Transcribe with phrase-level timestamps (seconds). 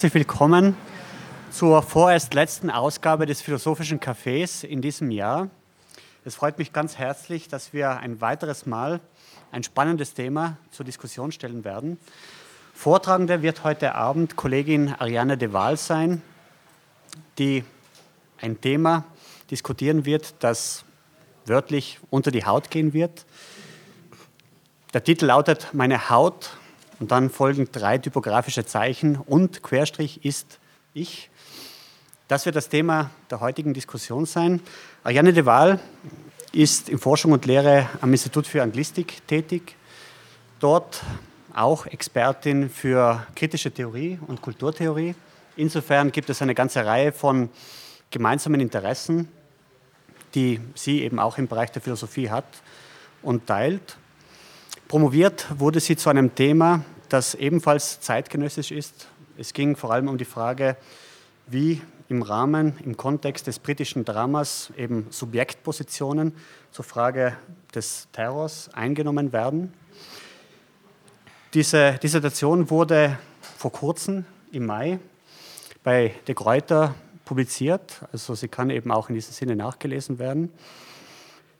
[0.00, 0.76] Herzlich willkommen
[1.50, 5.50] zur vorerst letzten Ausgabe des Philosophischen Cafés in diesem Jahr.
[6.24, 9.00] Es freut mich ganz herzlich, dass wir ein weiteres Mal
[9.50, 11.98] ein spannendes Thema zur Diskussion stellen werden.
[12.74, 16.22] Vortragende wird heute Abend Kollegin Ariane de Waal sein,
[17.38, 17.64] die
[18.40, 19.02] ein Thema
[19.50, 20.84] diskutieren wird, das
[21.44, 23.26] wörtlich unter die Haut gehen wird.
[24.94, 26.56] Der Titel lautet Meine Haut
[27.00, 30.58] und dann folgen drei typografische Zeichen und Querstrich ist
[30.94, 31.30] ich.
[32.26, 34.60] Das wird das Thema der heutigen Diskussion sein.
[35.04, 35.80] Ariane de Waal
[36.52, 39.76] ist in Forschung und Lehre am Institut für Anglistik tätig.
[40.60, 41.02] Dort
[41.54, 45.14] auch Expertin für kritische Theorie und Kulturtheorie.
[45.56, 47.48] Insofern gibt es eine ganze Reihe von
[48.10, 49.28] gemeinsamen Interessen,
[50.34, 52.46] die sie eben auch im Bereich der Philosophie hat
[53.22, 53.96] und teilt.
[54.88, 59.08] Promoviert wurde sie zu einem Thema, das ebenfalls zeitgenössisch ist.
[59.36, 60.78] Es ging vor allem um die Frage,
[61.46, 66.34] wie im Rahmen, im Kontext des britischen Dramas eben Subjektpositionen
[66.72, 67.36] zur Frage
[67.74, 69.74] des Terrors eingenommen werden.
[71.52, 73.18] Diese Dissertation wurde
[73.58, 75.00] vor kurzem im Mai
[75.84, 76.94] bei De Gruyter
[77.26, 80.50] publiziert, also sie kann eben auch in diesem Sinne nachgelesen werden.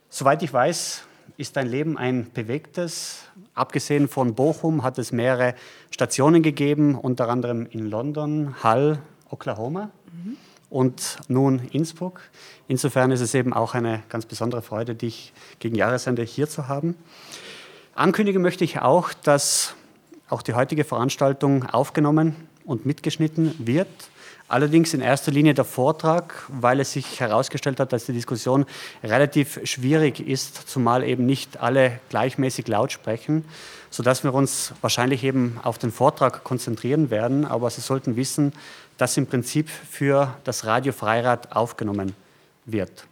[0.08, 1.03] Soweit ich weiß,
[1.39, 3.22] ist dein Leben ein bewegtes.
[3.55, 5.55] Abgesehen von Bochum hat es mehrere
[5.91, 8.98] Stationen gegeben, unter anderem in London, Hull,
[9.31, 9.91] Oklahoma
[10.69, 12.20] und nun Innsbruck.
[12.66, 16.97] Insofern ist es eben auch eine ganz besondere Freude, dich gegen Jahresende hier zu haben.
[17.94, 19.75] Ankündigen möchte ich auch, dass
[20.28, 23.89] auch die heutige Veranstaltung aufgenommen und mitgeschnitten wird.
[24.50, 28.64] Allerdings in erster Linie der Vortrag, weil es sich herausgestellt hat, dass die Diskussion
[29.04, 33.44] relativ schwierig ist, zumal eben nicht alle gleichmäßig laut sprechen,
[33.91, 37.44] sodass wir uns wahrscheinlich eben auf den Vortrag konzentrieren werden.
[37.44, 38.54] Aber Sie sollten wissen,
[38.96, 42.14] dass im Prinzip für das Radio Freirad aufgenommen
[42.64, 43.04] wird.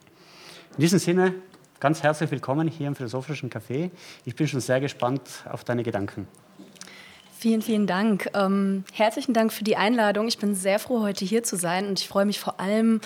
[0.76, 1.34] In diesem Sinne,
[1.80, 3.90] ganz herzlich willkommen hier im Philosophischen Café.
[4.24, 6.26] Ich bin schon sehr gespannt auf deine Gedanken.
[7.46, 8.28] Vielen, vielen Dank.
[8.34, 10.26] Ähm, herzlichen Dank für die Einladung.
[10.26, 13.00] Ich bin sehr froh, heute hier zu sein und ich freue mich vor allem,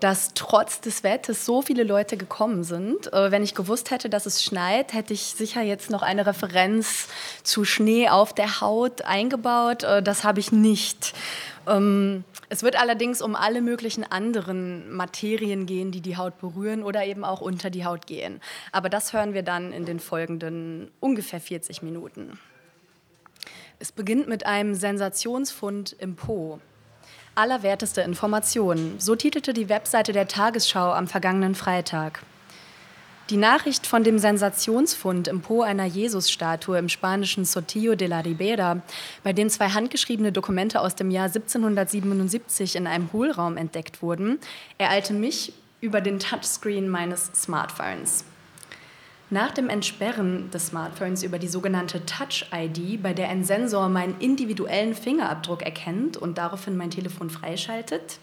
[0.00, 3.12] dass trotz des Wetters so viele Leute gekommen sind.
[3.12, 7.06] Äh, wenn ich gewusst hätte, dass es schneit, hätte ich sicher jetzt noch eine Referenz
[7.44, 9.84] zu Schnee auf der Haut eingebaut.
[9.84, 11.14] Äh, das habe ich nicht.
[11.68, 17.04] Ähm, es wird allerdings um alle möglichen anderen Materien gehen, die die Haut berühren oder
[17.04, 18.40] eben auch unter die Haut gehen.
[18.72, 22.40] Aber das hören wir dann in den folgenden ungefähr 40 Minuten.
[23.84, 26.58] Es beginnt mit einem Sensationsfund im Po.
[27.34, 32.22] Allerwerteste Informationen, so titelte die Webseite der Tagesschau am vergangenen Freitag.
[33.28, 38.80] Die Nachricht von dem Sensationsfund im Po einer Jesusstatue im spanischen Sotillo de la Ribera,
[39.22, 44.38] bei dem zwei handgeschriebene Dokumente aus dem Jahr 1777 in einem Hohlraum entdeckt wurden,
[44.78, 45.52] ereilte mich
[45.82, 48.24] über den Touchscreen meines Smartphones.
[49.34, 54.94] Nach dem Entsperren des Smartphones über die sogenannte Touch-ID, bei der ein Sensor meinen individuellen
[54.94, 58.20] Fingerabdruck erkennt und daraufhin mein Telefon freischaltet,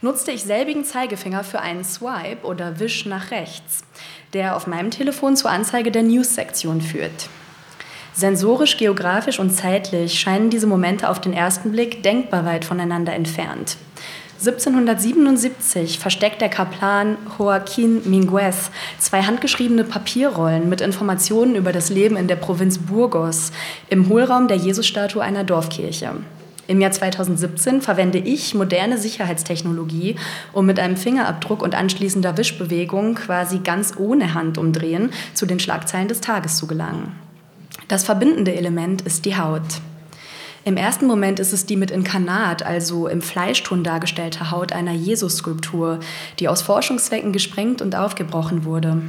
[0.00, 3.84] nutzte ich selbigen Zeigefinger für einen Swipe oder Wisch nach rechts,
[4.32, 7.28] der auf meinem Telefon zur Anzeige der News-Sektion führt.
[8.14, 13.76] Sensorisch, geografisch und zeitlich scheinen diese Momente auf den ersten Blick denkbar weit voneinander entfernt.
[14.38, 22.28] 1777 versteckt der Kaplan Joaquín Minguez zwei handgeschriebene Papierrollen mit Informationen über das Leben in
[22.28, 23.50] der Provinz Burgos
[23.88, 26.12] im Hohlraum der Jesusstatue einer Dorfkirche.
[26.68, 30.16] Im Jahr 2017 verwende ich moderne Sicherheitstechnologie,
[30.52, 36.20] um mit einem Fingerabdruck und anschließender Wischbewegung quasi ganz ohne Handumdrehen zu den Schlagzeilen des
[36.20, 37.12] Tages zu gelangen.
[37.88, 39.62] Das verbindende Element ist die Haut.
[40.66, 46.00] Im ersten Moment ist es die mit Inkarnat, also im Fleischton dargestellte Haut einer Jesus-Skulptur,
[46.40, 49.00] die aus Forschungszwecken gesprengt und aufgebrochen wurde.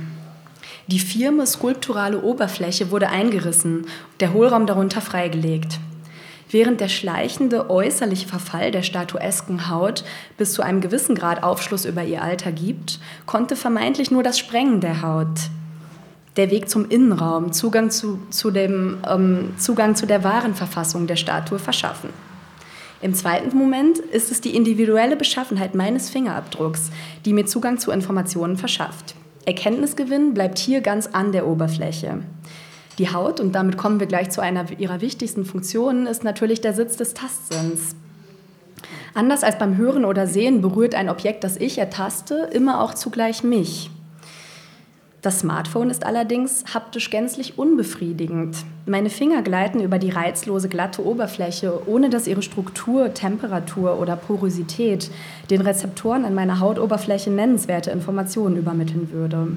[0.85, 3.87] Die firme skulpturale Oberfläche wurde eingerissen,
[4.19, 5.79] der Hohlraum darunter freigelegt.
[6.51, 10.03] Während der schleichende äußerliche Verfall der statuesken Haut
[10.37, 14.79] bis zu einem gewissen Grad Aufschluss über ihr Alter gibt, konnte vermeintlich nur das Sprengen
[14.79, 15.49] der Haut,
[16.37, 21.15] der Weg zum Innenraum, Zugang zu, zu, dem, ähm, Zugang zu der wahren Verfassung der
[21.15, 22.09] Statue verschaffen.
[23.01, 26.91] Im zweiten Moment ist es die individuelle Beschaffenheit meines Fingerabdrucks,
[27.25, 29.15] die mir Zugang zu Informationen verschafft.
[29.45, 32.21] Erkenntnisgewinn bleibt hier ganz an der Oberfläche.
[32.97, 36.73] Die Haut, und damit kommen wir gleich zu einer ihrer wichtigsten Funktionen, ist natürlich der
[36.73, 37.95] Sitz des Tastsinns.
[39.13, 43.43] Anders als beim Hören oder Sehen berührt ein Objekt, das ich ertaste, immer auch zugleich
[43.43, 43.91] mich.
[45.27, 48.55] Das Smartphone ist allerdings haptisch gänzlich unbefriedigend.
[48.85, 55.11] Meine Finger gleiten über die reizlose glatte Oberfläche, ohne dass ihre Struktur, Temperatur oder Porosität
[55.49, 59.49] den Rezeptoren an meiner Hautoberfläche nennenswerte Informationen übermitteln würde.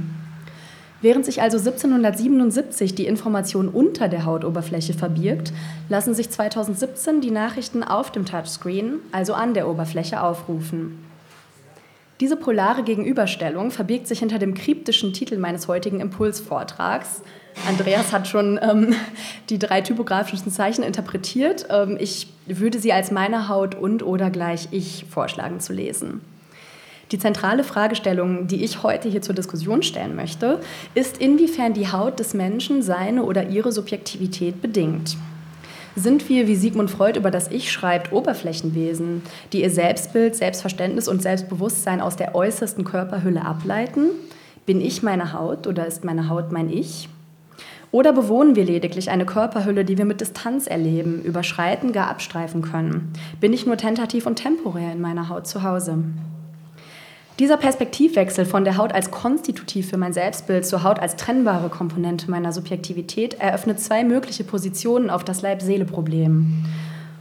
[1.03, 5.53] Während sich also 1777 die Information unter der Hautoberfläche verbirgt,
[5.89, 11.10] lassen sich 2017 die Nachrichten auf dem Touchscreen, also an der Oberfläche, aufrufen.
[12.21, 17.23] Diese polare Gegenüberstellung verbirgt sich hinter dem kryptischen Titel meines heutigen Impulsvortrags.
[17.67, 18.95] Andreas hat schon ähm,
[19.49, 21.67] die drei typografischen Zeichen interpretiert.
[21.71, 26.21] Ähm, ich würde sie als meine Haut und oder gleich ich vorschlagen zu lesen.
[27.11, 30.61] Die zentrale Fragestellung, die ich heute hier zur Diskussion stellen möchte,
[30.95, 35.17] ist, inwiefern die Haut des Menschen seine oder ihre Subjektivität bedingt.
[35.97, 39.23] Sind wir, wie Sigmund Freud über das Ich schreibt, Oberflächenwesen,
[39.53, 44.11] die ihr Selbstbild, Selbstverständnis und Selbstbewusstsein aus der äußersten Körperhülle ableiten?
[44.67, 47.09] Bin ich meine Haut oder ist meine Haut mein Ich?
[47.93, 53.13] Oder bewohnen wir lediglich eine Körperhülle, die wir mit Distanz erleben, überschreiten, gar abstreifen können?
[53.41, 55.99] Bin ich nur tentativ und temporär in meiner Haut zu Hause?
[57.41, 62.31] Dieser Perspektivwechsel von der Haut als konstitutiv für mein Selbstbild zur Haut als trennbare Komponente
[62.31, 66.67] meiner Subjektivität eröffnet zwei mögliche Positionen auf das Leib-Seele-Problem.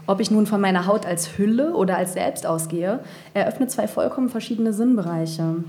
[0.08, 3.00] Ob ich nun von meiner Haut als Hülle oder als Selbst ausgehe,
[3.34, 5.64] eröffnet zwei vollkommen verschiedene Sinnbereiche.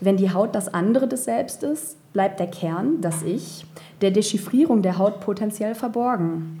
[0.00, 3.66] Wenn die Haut das andere des Selbst ist, bleibt der Kern, das Ich,
[4.02, 6.60] der Dechiffrierung der Haut potenziell verborgen.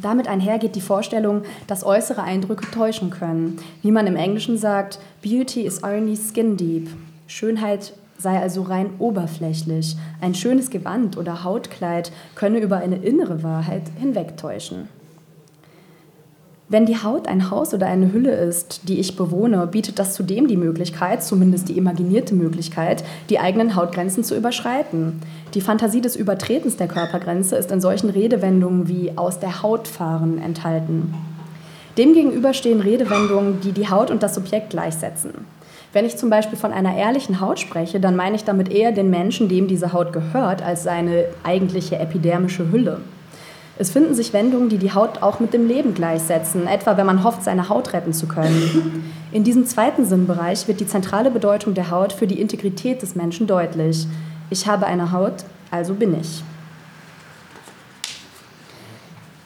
[0.00, 3.58] Damit einhergeht die Vorstellung, dass äußere Eindrücke täuschen können.
[3.82, 6.88] Wie man im Englischen sagt, Beauty is only skin deep.
[7.26, 9.96] Schönheit sei also rein oberflächlich.
[10.20, 14.88] Ein schönes Gewand oder Hautkleid könne über eine innere Wahrheit hinwegtäuschen.
[16.66, 20.48] Wenn die Haut ein Haus oder eine Hülle ist, die ich bewohne, bietet das zudem
[20.48, 25.20] die Möglichkeit, zumindest die imaginierte Möglichkeit, die eigenen Hautgrenzen zu überschreiten.
[25.52, 30.38] Die Fantasie des Übertretens der Körpergrenze ist in solchen Redewendungen wie aus der Haut fahren
[30.38, 31.14] enthalten.
[31.98, 35.32] Demgegenüber stehen Redewendungen, die die Haut und das Subjekt gleichsetzen.
[35.92, 39.10] Wenn ich zum Beispiel von einer ehrlichen Haut spreche, dann meine ich damit eher den
[39.10, 43.00] Menschen, dem diese Haut gehört, als seine eigentliche epidermische Hülle.
[43.76, 47.24] Es finden sich Wendungen, die die Haut auch mit dem Leben gleichsetzen, etwa wenn man
[47.24, 49.12] hofft, seine Haut retten zu können.
[49.32, 53.48] In diesem zweiten Sinnbereich wird die zentrale Bedeutung der Haut für die Integrität des Menschen
[53.48, 54.06] deutlich.
[54.48, 56.44] Ich habe eine Haut, also bin ich.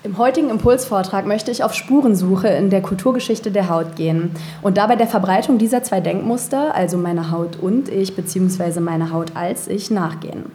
[0.04, 4.30] Im heutigen Impulsvortrag möchte ich auf Spurensuche in der Kulturgeschichte der Haut gehen
[4.62, 8.80] und dabei der Verbreitung dieser zwei Denkmuster, also meine Haut und ich bzw.
[8.80, 10.52] meine Haut als ich, nachgehen.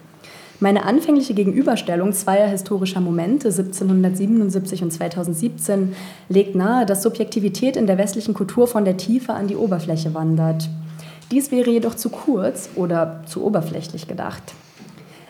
[0.63, 5.93] Meine anfängliche Gegenüberstellung zweier historischer Momente, 1777 und 2017,
[6.29, 10.69] legt nahe, dass Subjektivität in der westlichen Kultur von der Tiefe an die Oberfläche wandert.
[11.31, 14.53] Dies wäre jedoch zu kurz oder zu oberflächlich gedacht.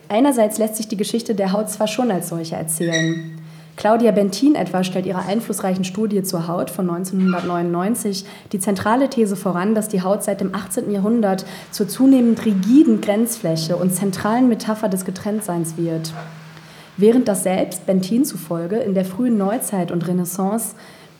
[0.07, 3.42] Einerseits lässt sich die Geschichte der Haut zwar schon als solche erzählen.
[3.75, 9.73] Claudia Bentin etwa stellt ihrer einflussreichen Studie zur Haut von 1999 die zentrale These voran,
[9.73, 10.91] dass die Haut seit dem 18.
[10.91, 16.13] Jahrhundert zur zunehmend rigiden Grenzfläche und zentralen Metapher des Getrenntseins wird.
[16.97, 20.75] Während das Selbst, Bentin zufolge, in der frühen Neuzeit und Renaissance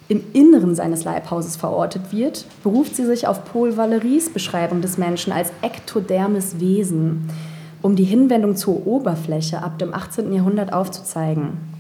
[0.08, 5.34] im Inneren seines Leibhauses verortet wird, beruft sie sich auf Paul Valéry's Beschreibung des Menschen
[5.34, 7.30] als ektodermes Wesen,
[7.82, 10.32] um die Hinwendung zur Oberfläche ab dem 18.
[10.32, 11.73] Jahrhundert aufzuzeigen.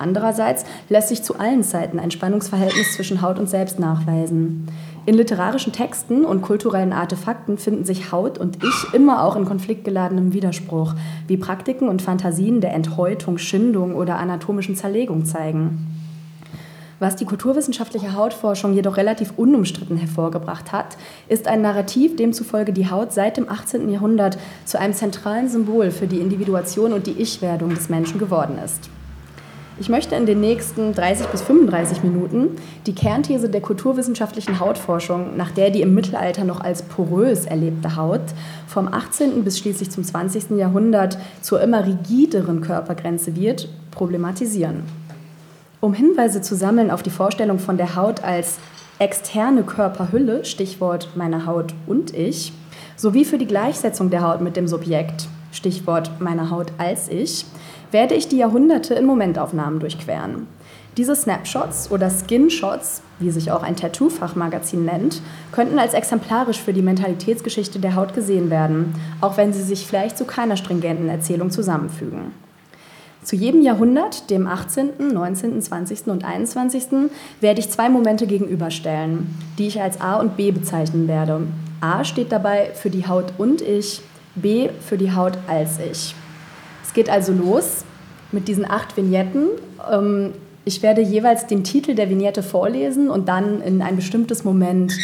[0.00, 4.66] Andererseits lässt sich zu allen Zeiten ein Spannungsverhältnis zwischen Haut und Selbst nachweisen.
[5.04, 10.32] In literarischen Texten und kulturellen Artefakten finden sich Haut und Ich immer auch in konfliktgeladenem
[10.32, 10.94] Widerspruch,
[11.26, 15.86] wie Praktiken und Fantasien der Enthäutung, Schindung oder anatomischen Zerlegung zeigen.
[16.98, 20.96] Was die kulturwissenschaftliche Hautforschung jedoch relativ unumstritten hervorgebracht hat,
[21.28, 23.90] ist ein Narrativ, demzufolge die Haut seit dem 18.
[23.90, 28.88] Jahrhundert zu einem zentralen Symbol für die Individuation und die Ich-Werdung des Menschen geworden ist.
[29.80, 32.50] Ich möchte in den nächsten 30 bis 35 Minuten
[32.84, 38.20] die Kernthese der kulturwissenschaftlichen Hautforschung, nach der die im Mittelalter noch als porös erlebte Haut
[38.66, 39.42] vom 18.
[39.42, 40.50] bis schließlich zum 20.
[40.58, 44.82] Jahrhundert zur immer rigideren Körpergrenze wird, problematisieren.
[45.80, 48.58] Um Hinweise zu sammeln auf die Vorstellung von der Haut als
[48.98, 52.52] externe Körperhülle, Stichwort meine Haut und ich,
[52.96, 57.46] sowie für die Gleichsetzung der Haut mit dem Subjekt, Stichwort meine Haut als ich,
[57.90, 60.46] werde ich die Jahrhunderte in Momentaufnahmen durchqueren.
[60.96, 66.82] Diese Snapshots oder Skin-Shots, wie sich auch ein Tattoo-Fachmagazin nennt, könnten als exemplarisch für die
[66.82, 72.32] Mentalitätsgeschichte der Haut gesehen werden, auch wenn sie sich vielleicht zu keiner stringenten Erzählung zusammenfügen.
[73.22, 76.06] Zu jedem Jahrhundert, dem 18., 19., 20.
[76.06, 81.42] und 21., werde ich zwei Momente gegenüberstellen, die ich als A und B bezeichnen werde.
[81.80, 84.00] A steht dabei für die Haut und ich,
[84.34, 86.14] B für die Haut als ich.
[86.90, 87.84] Es geht also los
[88.32, 89.46] mit diesen acht Vignetten.
[89.88, 90.32] Ähm,
[90.64, 94.98] ich werde jeweils den Titel der Vignette vorlesen und dann in ein bestimmtes Moment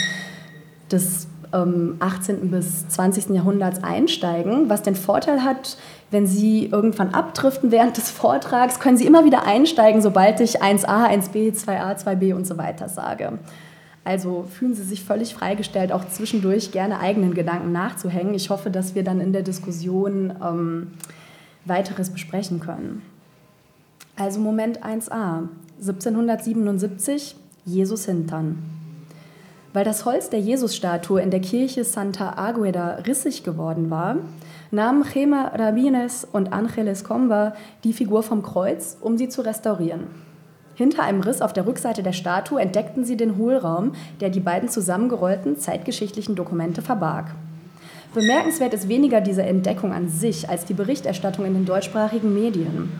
[0.91, 2.43] des 18.
[2.43, 3.29] Ähm, bis 20.
[3.29, 5.77] Jahrhunderts einsteigen, was den Vorteil hat,
[6.11, 11.09] wenn Sie irgendwann abdriften während des Vortrags, können Sie immer wieder einsteigen, sobald ich 1a,
[11.09, 13.39] 1b, 2a, 2b und so weiter sage.
[14.03, 18.35] Also fühlen Sie sich völlig freigestellt, auch zwischendurch gerne eigenen Gedanken nachzuhängen.
[18.35, 20.89] Ich hoffe, dass wir dann in der Diskussion ähm,
[21.67, 23.03] weiteres besprechen können.
[24.17, 25.49] Also Moment 1a,
[25.81, 28.63] 1777, Jesus Hintern.
[29.73, 34.17] Weil das Holz der Jesusstatue in der Kirche Santa Agueda rissig geworden war,
[34.71, 37.55] nahmen Chema Rabines und Angeles Comba
[37.85, 40.05] die Figur vom Kreuz, um sie zu restaurieren.
[40.77, 44.69] Hinter einem Riss auf der Rückseite der Statue entdeckten sie den Hohlraum, der die beiden
[44.69, 47.35] zusammengerollten zeitgeschichtlichen Dokumente verbarg.
[48.17, 52.91] Bemerkenswert ist weniger diese Entdeckung an sich als die Berichterstattung in den deutschsprachigen Medien,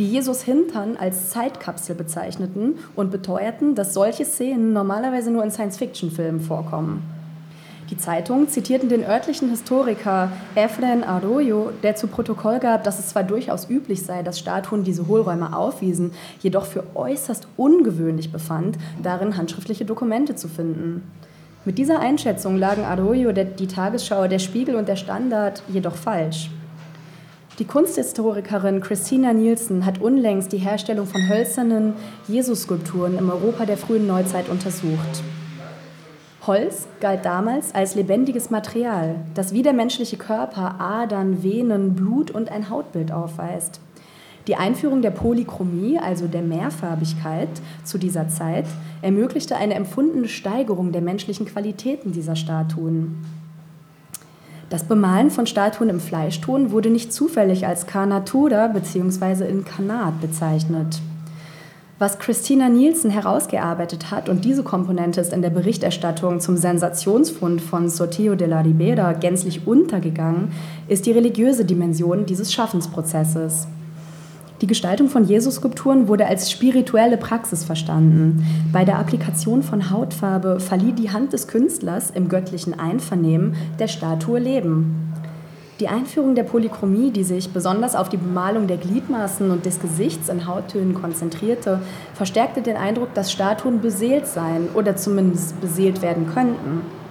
[0.00, 6.40] die Jesus Hintern als Zeitkapsel bezeichneten und beteuerten, dass solche Szenen normalerweise nur in Science-Fiction-Filmen
[6.40, 7.04] vorkommen.
[7.88, 13.22] Die Zeitungen zitierten den örtlichen Historiker Efren Arroyo, der zu Protokoll gab, dass es zwar
[13.22, 19.84] durchaus üblich sei, dass Statuen diese Hohlräume aufwiesen, jedoch für äußerst ungewöhnlich befand, darin handschriftliche
[19.84, 21.04] Dokumente zu finden.
[21.66, 26.50] Mit dieser Einschätzung lagen Arroyo, die Tagesschau, der Spiegel und der Standard jedoch falsch.
[27.58, 31.94] Die Kunsthistorikerin Christina Nielsen hat unlängst die Herstellung von hölzernen
[32.28, 35.22] Jesus-Skulpturen im Europa der frühen Neuzeit untersucht.
[36.46, 42.52] Holz galt damals als lebendiges Material, das wie der menschliche Körper Adern, Venen, Blut und
[42.52, 43.80] ein Hautbild aufweist.
[44.46, 47.48] Die Einführung der Polychromie, also der Mehrfarbigkeit,
[47.82, 48.66] zu dieser Zeit
[49.00, 53.24] ermöglichte eine empfundene Steigerung der menschlichen Qualitäten dieser Statuen.
[54.68, 59.48] Das Bemalen von Statuen im Fleischton wurde nicht zufällig als Carnatura bzw.
[59.48, 61.00] Inkarnat bezeichnet.
[61.98, 67.88] Was Christina Nielsen herausgearbeitet hat, und diese Komponente ist in der Berichterstattung zum Sensationsfund von
[67.88, 70.52] Sotillo de la Ribera gänzlich untergegangen,
[70.88, 73.68] ist die religiöse Dimension dieses Schaffensprozesses.
[74.64, 78.46] Die Gestaltung von Jesus-Skulpturen wurde als spirituelle Praxis verstanden.
[78.72, 84.38] Bei der Applikation von Hautfarbe verlieh die Hand des Künstlers im göttlichen Einvernehmen der Statue
[84.38, 85.12] Leben.
[85.80, 90.30] Die Einführung der Polychromie, die sich besonders auf die Bemalung der Gliedmaßen und des Gesichts
[90.30, 91.80] in Hauttönen konzentrierte,
[92.14, 97.03] verstärkte den Eindruck, dass Statuen beseelt seien oder zumindest beseelt werden könnten.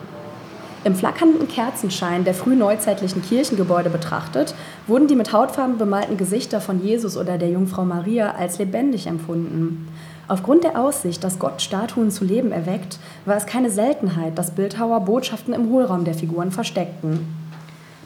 [0.86, 4.54] Im flackernden Kerzenschein der frühneuzeitlichen Kirchengebäude betrachtet,
[4.86, 9.88] wurden die mit Hautfarben bemalten Gesichter von Jesus oder der Jungfrau Maria als lebendig empfunden.
[10.28, 15.02] Aufgrund der Aussicht, dass Gott Statuen zu Leben erweckt, war es keine Seltenheit, dass Bildhauer
[15.02, 17.28] Botschaften im Hohlraum der Figuren versteckten.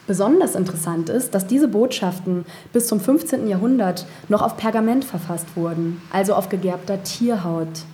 [0.06, 3.48] Besonders interessant ist, dass diese Botschaften bis zum 15.
[3.48, 7.84] Jahrhundert noch auf Pergament verfasst wurden, also auf gegerbter Tierhaut.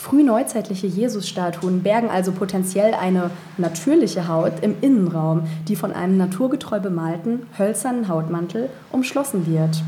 [0.00, 7.42] Frühneuzeitliche Jesusstatuen bergen also potenziell eine natürliche Haut im Innenraum, die von einem naturgetreu bemalten,
[7.58, 9.82] hölzernen Hautmantel umschlossen wird.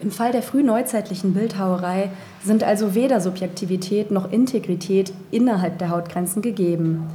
[0.00, 2.08] Im Fall der frühneuzeitlichen Bildhauerei
[2.42, 7.06] sind also weder Subjektivität noch Integrität innerhalb der Hautgrenzen gegeben.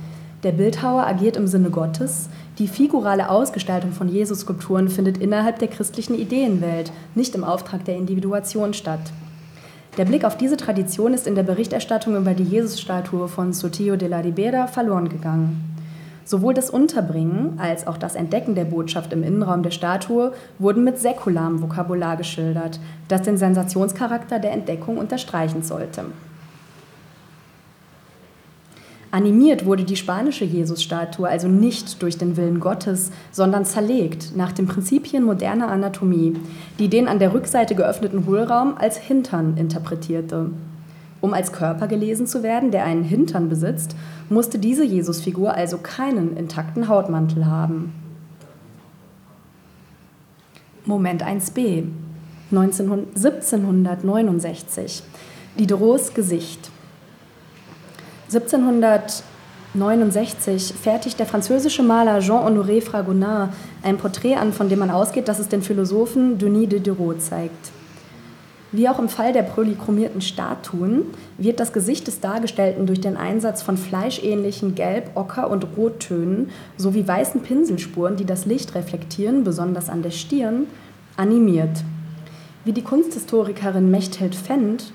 [0.44, 2.30] Der Bildhauer agiert im Sinne Gottes,
[2.60, 8.76] die figurale Ausgestaltung von Jesus-Skulpturen findet innerhalb der christlichen Ideenwelt, nicht im Auftrag der Individuation
[8.76, 9.12] statt.
[9.98, 14.10] Der Blick auf diese Tradition ist in der Berichterstattung über die Jesusstatue von Sotillo de
[14.10, 15.64] la Ribera verloren gegangen.
[16.26, 21.00] Sowohl das Unterbringen als auch das Entdecken der Botschaft im Innenraum der Statue wurden mit
[21.00, 26.04] säkularem Vokabular geschildert, das den Sensationscharakter der Entdeckung unterstreichen sollte.
[29.16, 34.68] Animiert wurde die spanische Jesusstatue also nicht durch den Willen Gottes, sondern zerlegt nach den
[34.68, 36.36] Prinzipien moderner Anatomie,
[36.80, 40.50] die den an der Rückseite geöffneten Hohlraum als Hintern interpretierte.
[41.22, 43.96] Um als Körper gelesen zu werden, der einen Hintern besitzt,
[44.28, 47.94] musste diese Jesusfigur also keinen intakten Hautmantel haben.
[50.84, 51.86] Moment 1b
[52.52, 55.04] 1769
[55.58, 56.70] Diderots Gesicht
[58.36, 65.40] 1769 fertigt der französische Maler Jean-Honoré Fragonard ein Porträt an, von dem man ausgeht, dass
[65.40, 67.72] es den Philosophen Denis Diderot zeigt.
[68.74, 71.04] Wie auch im Fall der polychromierten Statuen
[71.38, 77.08] wird das Gesicht des Dargestellten durch den Einsatz von fleischähnlichen Gelb-, Ocker- und Rottönen sowie
[77.08, 80.68] weißen Pinselspuren, die das Licht reflektieren, besonders an der Stirn,
[81.16, 81.86] animiert.
[82.66, 84.92] Wie die Kunsthistorikerin Mechthild Fendt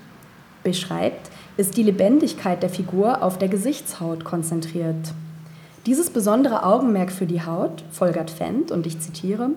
[0.63, 5.13] beschreibt, ist die Lebendigkeit der Figur auf der Gesichtshaut konzentriert.
[5.87, 9.51] Dieses besondere Augenmerk für die Haut, folgert Fendt, und ich zitiere,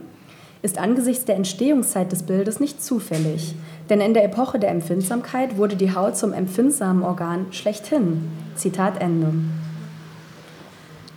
[0.62, 3.56] ist angesichts der Entstehungszeit des Bildes nicht zufällig,
[3.90, 8.32] denn in der Epoche der Empfindsamkeit wurde die Haut zum empfindsamen Organ schlechthin.
[8.56, 9.34] Zitat Ende.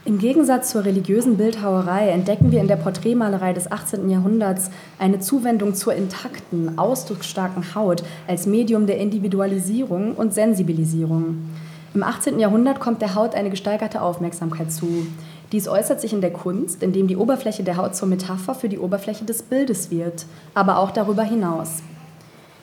[0.07, 4.09] Im Gegensatz zur religiösen Bildhauerei entdecken wir in der Porträtmalerei des 18.
[4.09, 4.71] Jahrhunderts
[5.01, 11.51] eine Zuwendung zur intakten, ausdrucksstarken Haut als Medium der Individualisierung und Sensibilisierung.
[11.93, 12.39] Im 18.
[12.39, 15.09] Jahrhundert kommt der Haut eine gesteigerte Aufmerksamkeit zu.
[15.51, 18.79] Dies äußert sich in der Kunst, indem die Oberfläche der Haut zur Metapher für die
[18.79, 21.83] Oberfläche des Bildes wird, aber auch darüber hinaus.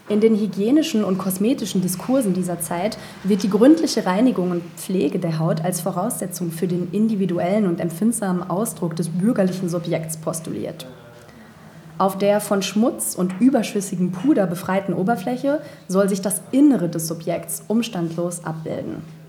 [0.09, 5.39] In den hygienischen und kosmetischen Diskursen dieser Zeit wird die gründliche Reinigung und Pflege der
[5.39, 10.85] Haut als Voraussetzung für den individuellen und empfindsamen Ausdruck des bürgerlichen Subjekts postuliert.
[11.97, 17.63] Auf der von Schmutz und überschüssigem Puder befreiten Oberfläche soll sich das Innere des Subjekts
[17.69, 19.22] umstandlos abbilden.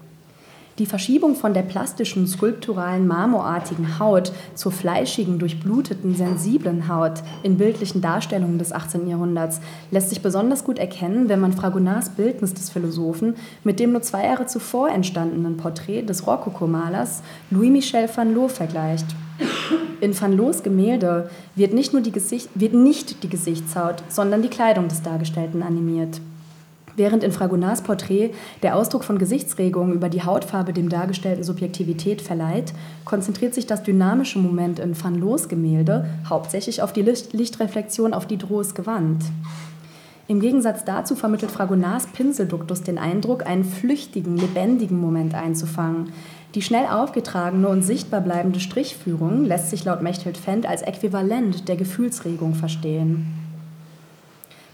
[0.78, 8.00] Die Verschiebung von der plastischen, skulpturalen, marmorartigen Haut zur fleischigen, durchbluteten, sensiblen Haut in bildlichen
[8.00, 9.06] Darstellungen des 18.
[9.06, 9.60] Jahrhunderts
[9.92, 14.24] lässt sich besonders gut erkennen, wenn man Fragonards Bildnis des Philosophen mit dem nur zwei
[14.24, 19.06] Jahre zuvor entstandenen Porträt des Rokokomalers Louis-Michel van Loo vergleicht.
[20.00, 24.48] In Van Loos Gemälde wird nicht nur die, Gesicht, wird nicht die Gesichtshaut, sondern die
[24.48, 26.20] Kleidung des Dargestellten animiert.
[26.96, 28.30] Während in Fragonards Porträt
[28.62, 32.72] der Ausdruck von Gesichtsregungen über die Hautfarbe dem dargestellten Subjektivität verleiht,
[33.04, 38.74] konzentriert sich das dynamische Moment in Van Loos Gemälde hauptsächlich auf die Lichtreflexion auf Diderots
[38.74, 39.24] Gewand.
[40.26, 46.12] Im Gegensatz dazu vermittelt Fragonards Pinselduktus den Eindruck, einen flüchtigen, lebendigen Moment einzufangen.
[46.54, 51.76] Die schnell aufgetragene und sichtbar bleibende Strichführung lässt sich laut Mechthild Fendt als Äquivalent der
[51.76, 53.43] Gefühlsregung verstehen.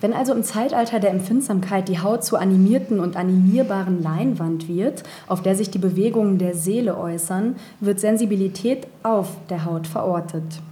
[0.01, 5.43] Wenn also im Zeitalter der Empfindsamkeit die Haut zur animierten und animierbaren Leinwand wird, auf
[5.43, 10.63] der sich die Bewegungen der Seele äußern, wird Sensibilität auf der Haut verortet.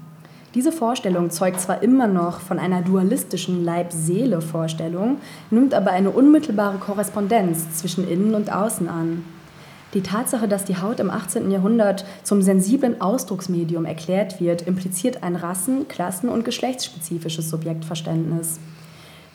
[0.54, 5.18] Diese Vorstellung zeugt zwar immer noch von einer dualistischen Leib-Seele-Vorstellung,
[5.50, 9.24] nimmt aber eine unmittelbare Korrespondenz zwischen Innen und Außen an.
[9.92, 11.50] Die Tatsache, dass die Haut im 18.
[11.50, 18.58] Jahrhundert zum sensiblen Ausdrucksmedium erklärt wird, impliziert ein rassen-, klassen- und geschlechtsspezifisches Subjektverständnis.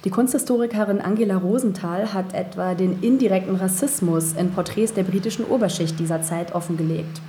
[0.03, 6.21] Die Kunsthistorikerin Angela Rosenthal hat etwa den indirekten Rassismus in Porträts der britischen Oberschicht dieser
[6.21, 7.21] Zeit offengelegt.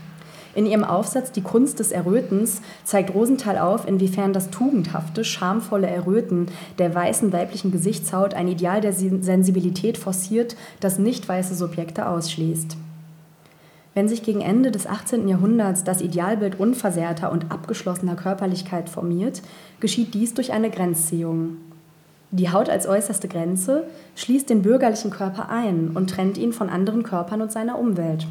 [0.57, 6.49] In ihrem Aufsatz Die Kunst des Errötens zeigt Rosenthal auf, inwiefern das tugendhafte, schamvolle Erröten
[6.79, 12.77] der weißen weiblichen Gesichtshaut ein Ideal der Sensibilität forciert, das nicht weiße Subjekte ausschließt.
[13.95, 15.29] Wenn sich gegen Ende des 18.
[15.29, 19.43] Jahrhunderts das Idealbild unversehrter und abgeschlossener Körperlichkeit formiert,
[19.79, 21.59] geschieht dies durch eine Grenzziehung.
[22.37, 23.85] Die Haut als äußerste Grenze
[24.17, 28.27] schließt den bürgerlichen Körper ein und trennt ihn von anderen Körpern und seiner Umwelt.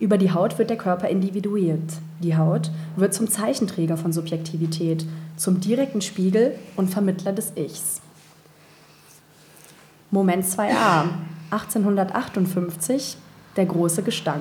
[0.00, 1.92] Über die Haut wird der Körper individuiert.
[2.22, 5.04] Die Haut wird zum Zeichenträger von Subjektivität,
[5.36, 8.00] zum direkten Spiegel und Vermittler des Ichs.
[10.10, 11.08] Moment 2a,
[11.50, 13.18] 1858,
[13.58, 14.40] der große Gestank.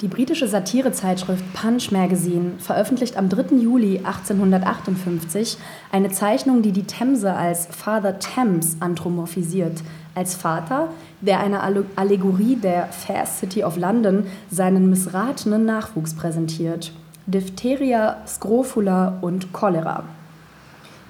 [0.00, 3.56] Die britische Satirezeitschrift Punch Magazine veröffentlicht am 3.
[3.56, 5.58] Juli 1858
[5.90, 9.82] eine Zeichnung, die die Themse als Father Thames anthropomorphisiert,
[10.14, 11.64] als Vater, der einer
[11.96, 16.92] Allegorie der Fair City of London seinen missratenen Nachwuchs präsentiert.
[17.26, 20.04] Diphtheria, Scrofula und Cholera.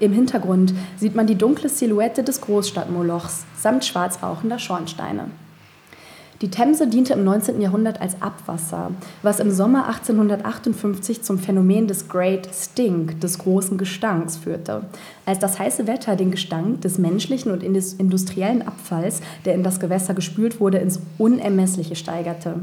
[0.01, 5.27] Im Hintergrund sieht man die dunkle Silhouette des Großstadtmolochs samt schwarz rauchender Schornsteine.
[6.41, 7.61] Die Themse diente im 19.
[7.61, 14.37] Jahrhundert als Abwasser, was im Sommer 1858 zum Phänomen des Great Stink, des großen Gestanks,
[14.37, 14.83] führte,
[15.27, 20.15] als das heiße Wetter den Gestank des menschlichen und industriellen Abfalls, der in das Gewässer
[20.15, 22.61] gespült wurde, ins Unermessliche steigerte.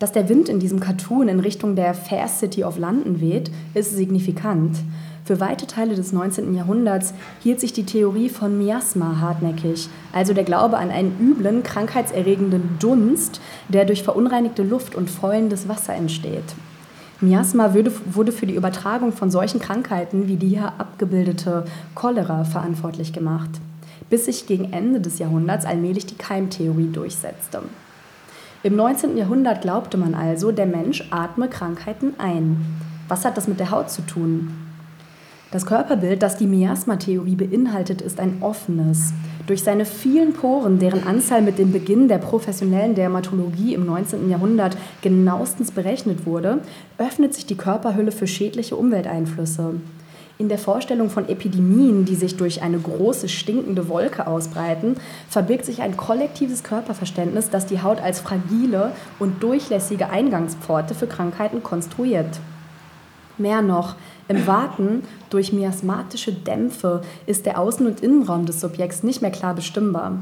[0.00, 3.94] Dass der Wind in diesem Cartoon in Richtung der Fair City of London weht, ist
[3.94, 4.78] signifikant.
[5.30, 6.56] Für weite Teile des 19.
[6.56, 12.78] Jahrhunderts hielt sich die Theorie von Miasma hartnäckig, also der Glaube an einen üblen, krankheitserregenden
[12.80, 16.42] Dunst, der durch verunreinigte Luft und fäulendes Wasser entsteht.
[17.20, 17.72] Miasma
[18.06, 21.64] wurde für die Übertragung von solchen Krankheiten wie die hier abgebildete
[21.94, 23.50] Cholera verantwortlich gemacht,
[24.08, 27.62] bis sich gegen Ende des Jahrhunderts allmählich die Keimtheorie durchsetzte.
[28.64, 29.16] Im 19.
[29.16, 32.66] Jahrhundert glaubte man also, der Mensch atme Krankheiten ein.
[33.06, 34.66] Was hat das mit der Haut zu tun?
[35.52, 39.12] Das Körperbild, das die Miasma-Theorie beinhaltet, ist ein offenes.
[39.48, 44.30] Durch seine vielen Poren, deren Anzahl mit dem Beginn der professionellen Dermatologie im 19.
[44.30, 46.60] Jahrhundert genauestens berechnet wurde,
[46.98, 49.74] öffnet sich die Körperhülle für schädliche Umwelteinflüsse.
[50.38, 54.94] In der Vorstellung von Epidemien, die sich durch eine große stinkende Wolke ausbreiten,
[55.28, 61.64] verbirgt sich ein kollektives Körperverständnis, das die Haut als fragile und durchlässige Eingangspforte für Krankheiten
[61.64, 62.38] konstruiert.
[63.36, 63.96] Mehr noch,
[64.28, 69.54] im Warten durch miasmatische Dämpfe ist der Außen- und Innenraum des Subjekts nicht mehr klar
[69.54, 70.18] bestimmbar.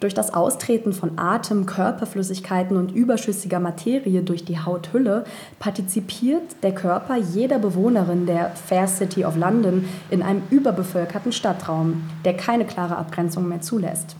[0.00, 5.24] Durch das Austreten von Atem, Körperflüssigkeiten und überschüssiger Materie durch die Hauthülle
[5.58, 12.34] partizipiert der Körper jeder Bewohnerin der Fair City of London in einem überbevölkerten Stadtraum, der
[12.34, 14.14] keine klare Abgrenzung mehr zulässt.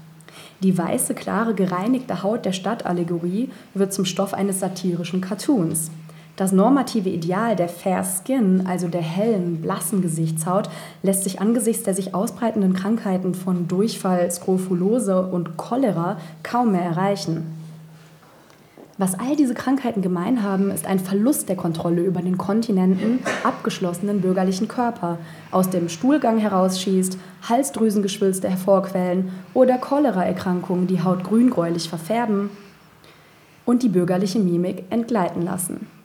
[0.65, 5.93] Die weiße, klare, gereinigte Haut der Stadtallegorie wird zum Stoff eines satirischen Cartoons.
[6.39, 10.71] Das normative Ideal der Fair Skin, also der hellen, blassen Gesichtshaut,
[11.03, 17.45] lässt sich angesichts der sich ausbreitenden Krankheiten von Durchfall, Skrofulose und Cholera kaum mehr erreichen.
[18.99, 24.21] Was all diese Krankheiten gemein haben, ist ein Verlust der Kontrolle über den Kontinenten abgeschlossenen
[24.21, 25.19] bürgerlichen Körper,
[25.51, 32.51] aus dem Stuhlgang herausschießt, Halsdrüsengeschwülste hervorquellen oder Choleraerkrankungen die Haut grüngräulich verfärben
[33.65, 35.98] und die bürgerliche Mimik entgleiten lassen.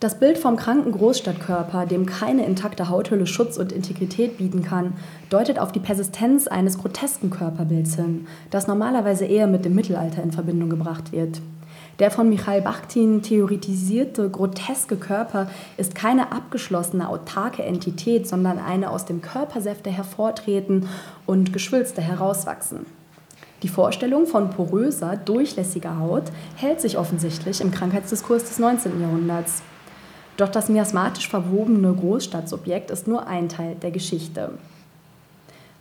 [0.00, 4.94] Das Bild vom kranken Großstadtkörper, dem keine intakte Hauthülle Schutz und Integrität bieten kann,
[5.28, 10.32] deutet auf die Persistenz eines grotesken Körperbilds hin, das normalerweise eher mit dem Mittelalter in
[10.32, 11.42] Verbindung gebracht wird.
[11.98, 19.04] Der von Michail Bakhtin theoretisierte groteske Körper ist keine abgeschlossene, autarke Entität, sondern eine aus
[19.04, 20.88] dem Körpersäfte hervortreten
[21.26, 22.86] und Geschwülste herauswachsen.
[23.62, 28.98] Die Vorstellung von poröser, durchlässiger Haut hält sich offensichtlich im Krankheitsdiskurs des 19.
[29.02, 29.62] Jahrhunderts.
[30.40, 34.52] Doch das miasmatisch verwobene Großstadtsubjekt ist nur ein Teil der Geschichte.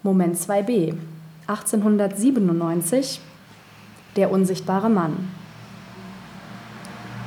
[0.03, 0.95] Moment 2b
[1.47, 3.21] 1897
[4.17, 5.29] Der unsichtbare Mann.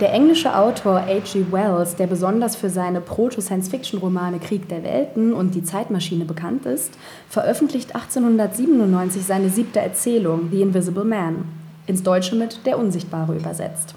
[0.01, 1.47] Der englische Autor H.G.
[1.51, 6.93] Wells, der besonders für seine Proto-Science-Fiction-Romane Krieg der Welten und Die Zeitmaschine bekannt ist,
[7.31, 11.47] veröffentlicht 1897 seine siebte Erzählung The Invisible Man,
[11.87, 13.95] ins Deutsche mit Der Unsichtbare übersetzt.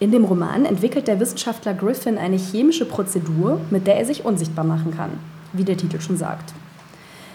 [0.00, 4.64] In dem Roman entwickelt der Wissenschaftler Griffin eine chemische Prozedur, mit der er sich unsichtbar
[4.64, 5.10] machen kann,
[5.52, 6.54] wie der Titel schon sagt.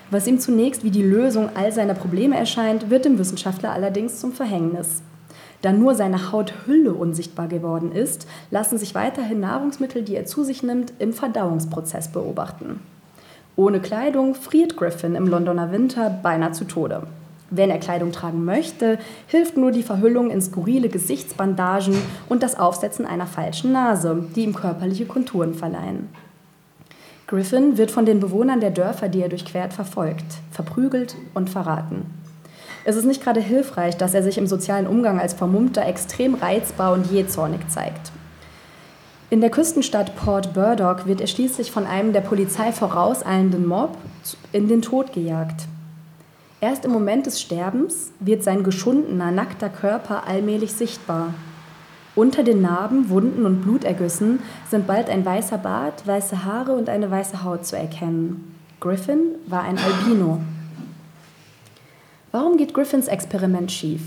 [0.10, 4.34] Was ihm zunächst wie die Lösung all seiner Probleme erscheint, wird dem Wissenschaftler allerdings zum
[4.34, 5.04] Verhängnis.
[5.62, 10.64] Da nur seine Hauthülle unsichtbar geworden ist, lassen sich weiterhin Nahrungsmittel, die er zu sich
[10.64, 12.80] nimmt, im Verdauungsprozess beobachten.
[13.56, 17.04] Ohne Kleidung friert Griffin im Londoner Winter beinahe zu Tode.
[17.50, 21.96] Wenn er Kleidung tragen möchte, hilft nur die Verhüllung in skurrile Gesichtsbandagen
[22.28, 26.10] und das Aufsetzen einer falschen Nase, die ihm körperliche Konturen verleihen.
[27.28, 32.06] Griffin wird von den Bewohnern der Dörfer, die er durchquert, verfolgt, verprügelt und verraten.
[32.84, 36.94] Es ist nicht gerade hilfreich, dass er sich im sozialen Umgang als Vermummter extrem reizbar
[36.94, 38.12] und jähzornig zeigt.
[39.32, 43.98] In der Küstenstadt Port Burdock wird er schließlich von einem der Polizei vorauseilenden Mob
[44.52, 45.66] in den Tod gejagt.
[46.62, 51.34] Erst im Moment des Sterbens wird sein geschundener, nackter Körper allmählich sichtbar.
[52.16, 54.40] Unter den Narben, Wunden und Blutergüssen
[54.70, 58.56] sind bald ein weißer Bart, weiße Haare und eine weiße Haut zu erkennen.
[58.80, 60.40] Griffin war ein Albino.
[62.32, 64.02] Warum geht Griffins Experiment schief?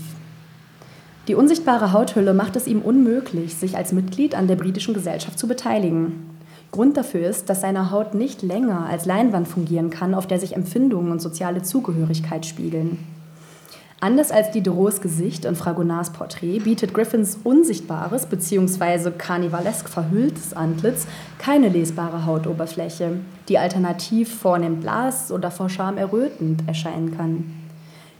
[1.27, 5.47] Die unsichtbare Hauthülle macht es ihm unmöglich, sich als Mitglied an der britischen Gesellschaft zu
[5.47, 6.38] beteiligen.
[6.71, 10.55] Grund dafür ist, dass seine Haut nicht länger als Leinwand fungieren kann, auf der sich
[10.55, 12.99] Empfindungen und soziale Zugehörigkeit spiegeln.
[14.01, 19.11] Anders als Diderots Gesicht und Fragonards Porträt bietet Griffins unsichtbares bzw.
[19.11, 21.05] karnivalesk verhülltes Antlitz
[21.37, 23.17] keine lesbare Hautoberfläche,
[23.49, 27.51] die alternativ vornehm blass oder vor Scham errötend erscheinen kann.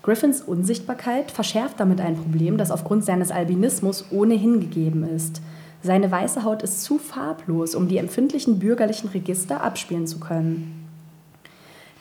[0.02, 5.42] Griffins Unsichtbarkeit verschärft damit ein Problem, das aufgrund seines Albinismus ohnehin gegeben ist–
[5.82, 10.80] seine weiße Haut ist zu farblos, um die empfindlichen bürgerlichen Register abspielen zu können.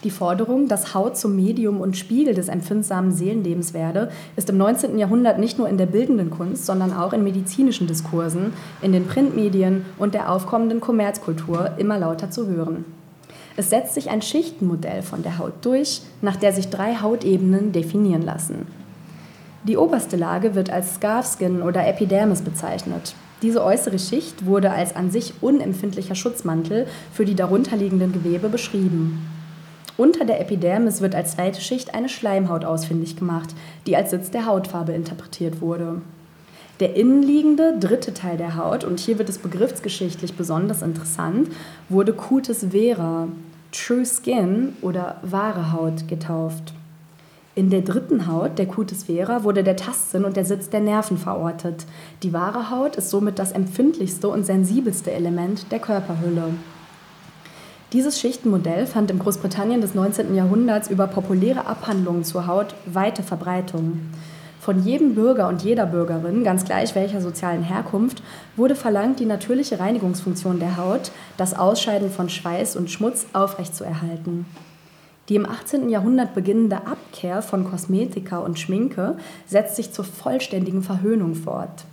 [0.05, 4.97] Die Forderung, dass Haut zum Medium und Spiegel des empfindsamen Seelenlebens werde, ist im 19.
[4.97, 9.85] Jahrhundert nicht nur in der bildenden Kunst, sondern auch in medizinischen Diskursen, in den Printmedien
[9.97, 12.85] und der aufkommenden Kommerzkultur immer lauter zu hören.
[13.57, 18.21] Es setzt sich ein Schichtenmodell von der Haut durch, nach der sich drei Hautebenen definieren
[18.21, 18.67] lassen.
[19.65, 23.15] Die oberste Lage wird als Scarfskin oder Epidermis bezeichnet.
[23.41, 29.25] Diese äußere Schicht wurde als an sich unempfindlicher Schutzmantel für die darunterliegenden Gewebe beschrieben.
[29.97, 33.49] Unter der Epidermis wird als zweite Schicht eine Schleimhaut ausfindig gemacht,
[33.85, 36.01] die als Sitz der Hautfarbe interpretiert wurde.
[36.79, 41.49] Der innenliegende dritte Teil der Haut, und hier wird es begriffsgeschichtlich besonders interessant,
[41.89, 43.27] wurde Cutis vera,
[43.73, 46.73] True Skin oder wahre Haut getauft.
[47.59, 51.17] In der dritten Haut, der Cutis vera, wurde der Tastsinn und der Sitz der Nerven
[51.17, 51.85] verortet.
[52.23, 56.53] Die wahre Haut ist somit das empfindlichste und sensibelste Element der Körperhülle.
[57.91, 60.35] Dieses Schichtenmodell fand im Großbritannien des 19.
[60.35, 64.03] Jahrhunderts über populäre Abhandlungen zur Haut weite Verbreitung.
[64.61, 68.23] Von jedem Bürger und jeder Bürgerin, ganz gleich welcher sozialen Herkunft,
[68.55, 74.45] wurde verlangt, die natürliche Reinigungsfunktion der Haut, das Ausscheiden von Schweiß und Schmutz aufrechtzuerhalten.
[75.29, 75.89] Die im 18.
[75.89, 79.15] Jahrhundert beginnende Abkehr von Kosmetika und Schminke
[79.45, 81.85] setzt sich zur vollständigen Verhöhnung fort.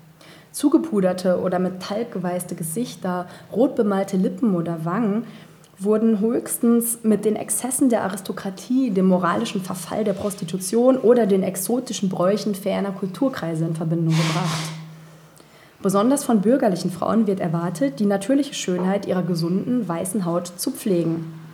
[0.53, 5.25] Zugepuderte oder mit Talg geweißte Gesichter, rot bemalte Lippen oder Wangen
[5.79, 12.09] wurden höchstens mit den Exzessen der Aristokratie, dem moralischen Verfall der Prostitution oder den exotischen
[12.09, 14.71] Bräuchen ferner Kulturkreise in Verbindung gebracht.
[15.83, 21.46] Besonders von bürgerlichen Frauen wird erwartet, die natürliche Schönheit ihrer gesunden, weißen Haut zu pflegen.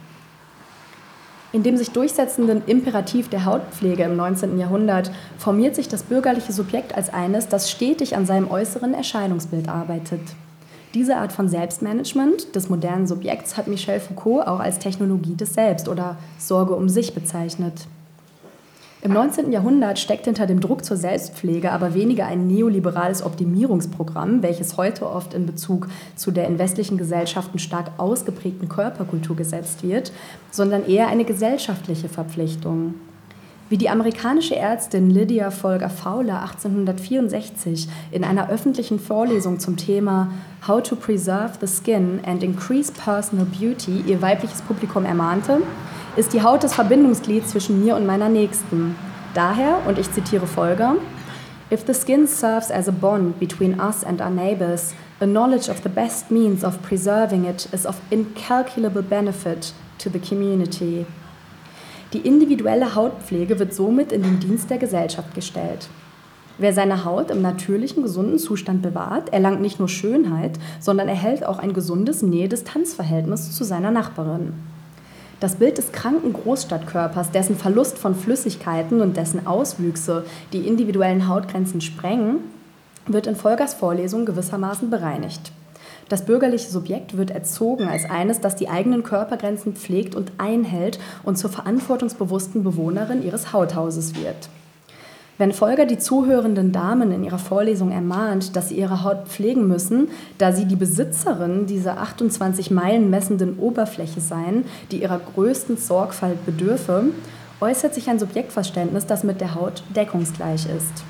[1.52, 4.58] In dem sich durchsetzenden Imperativ der Hautpflege im 19.
[4.58, 10.22] Jahrhundert formiert sich das bürgerliche Subjekt als eines, das stetig an seinem äußeren Erscheinungsbild arbeitet.
[10.94, 15.88] Diese Art von Selbstmanagement des modernen Subjekts hat Michel Foucault auch als Technologie des Selbst
[15.88, 17.86] oder Sorge um sich bezeichnet.
[19.04, 19.50] Im 19.
[19.50, 25.34] Jahrhundert steckt hinter dem Druck zur Selbstpflege aber weniger ein neoliberales Optimierungsprogramm, welches heute oft
[25.34, 30.12] in Bezug zu der in westlichen Gesellschaften stark ausgeprägten Körperkultur gesetzt wird,
[30.52, 32.94] sondern eher eine gesellschaftliche Verpflichtung.
[33.68, 40.30] Wie die amerikanische Ärztin Lydia Folger Fowler 1864 in einer öffentlichen Vorlesung zum Thema
[40.68, 45.60] How to Preserve the Skin and Increase Personal Beauty ihr weibliches Publikum ermahnte,
[46.16, 48.96] ist die Haut das Verbindungsglied zwischen mir und meiner Nächsten.
[49.34, 50.96] Daher, und ich zitiere Folger,
[51.70, 55.80] If the skin serves as a bond between us and our neighbors, a knowledge of
[55.82, 61.06] the best means of preserving it is of incalculable benefit to the community.
[62.12, 65.88] Die individuelle Hautpflege wird somit in den Dienst der Gesellschaft gestellt.
[66.58, 71.58] Wer seine Haut im natürlichen, gesunden Zustand bewahrt, erlangt nicht nur Schönheit, sondern erhält auch
[71.58, 74.52] ein gesundes Nähe-Distanz-Verhältnis zu seiner Nachbarin.
[75.42, 81.80] Das Bild des kranken Großstadtkörpers, dessen Verlust von Flüssigkeiten und dessen Auswüchse die individuellen Hautgrenzen
[81.80, 82.36] sprengen,
[83.08, 85.50] wird in Volgers Vorlesung gewissermaßen bereinigt.
[86.08, 91.36] Das bürgerliche Subjekt wird erzogen als eines, das die eigenen Körpergrenzen pflegt und einhält und
[91.36, 94.48] zur verantwortungsbewussten Bewohnerin ihres Hauthauses wird.
[95.42, 100.06] Wenn Folger die zuhörenden Damen in ihrer Vorlesung ermahnt, dass sie ihre Haut pflegen müssen,
[100.38, 107.06] da sie die Besitzerin dieser 28 Meilen messenden Oberfläche seien, die ihrer größten Sorgfalt bedürfe,
[107.60, 111.02] äußert sich ein Subjektverständnis, das mit der Haut deckungsgleich ist.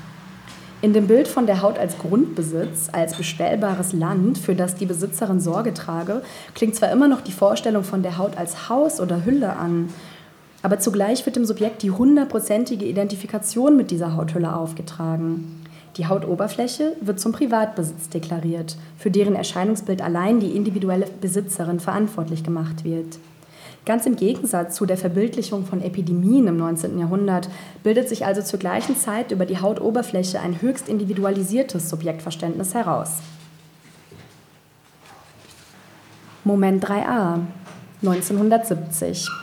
[0.81, 5.41] In dem Bild von der Haut als Grundbesitz, als bestellbares Land, für das die Besitzerin
[5.41, 6.23] Sorge trage,
[6.55, 9.89] klingt zwar immer noch die Vorstellung von der Haut als Haus oder Hülle an,
[10.63, 15.61] aber zugleich wird dem Subjekt die hundertprozentige Identifikation mit dieser Hauthülle aufgetragen.
[15.97, 22.85] Die Hautoberfläche wird zum Privatbesitz deklariert, für deren Erscheinungsbild allein die individuelle Besitzerin verantwortlich gemacht
[22.85, 23.19] wird.
[23.85, 26.97] Ganz im Gegensatz zu der Verbildlichung von Epidemien im 19.
[26.97, 27.49] Jahrhundert
[27.83, 33.17] bildet sich also zur gleichen Zeit über die Hautoberfläche ein höchst individualisiertes Subjektverständnis heraus.
[36.45, 37.39] Moment 3a
[38.01, 39.42] 1970